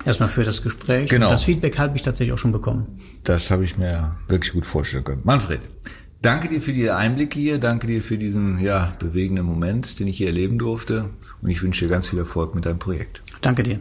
erstmal 0.05 0.29
für 0.29 0.45
das 0.45 0.63
Gespräch. 0.63 1.11
Genau. 1.11 1.27
Und 1.27 1.33
das 1.33 1.43
Feedback 1.43 1.79
habe 1.79 1.97
ich 1.97 2.03
tatsächlich 2.03 2.33
auch 2.33 2.39
schon 2.39 2.53
bekommen. 2.53 2.99
Das 3.25 3.51
habe 3.51 3.65
ich 3.65 3.77
mir 3.77 4.17
wirklich 4.29 4.53
gut 4.53 4.67
vorstellen 4.67 5.05
können. 5.05 5.21
Manfred, 5.25 5.61
danke 6.23 6.49
dir 6.49 6.61
für 6.61 6.73
die 6.73 6.91
Einblicke 6.91 7.39
hier, 7.39 7.59
danke 7.59 7.87
dir 7.87 8.03
für 8.03 8.19
diesen 8.19 8.59
ja, 8.59 8.95
bewegenden 8.99 9.45
Moment, 9.45 9.99
den 9.99 10.09
ich 10.09 10.19
hier 10.19 10.29
erleben 10.29 10.59
durfte. 10.59 11.11
Und 11.43 11.51
ich 11.51 11.63
wünsche 11.63 11.85
dir 11.85 11.91
ganz 11.91 12.09
viel 12.09 12.19
Erfolg 12.19 12.55
mit 12.55 12.67
deinem 12.67 12.79
Projekt. 12.79 13.23
Danke 13.41 13.63
dir. 13.63 13.81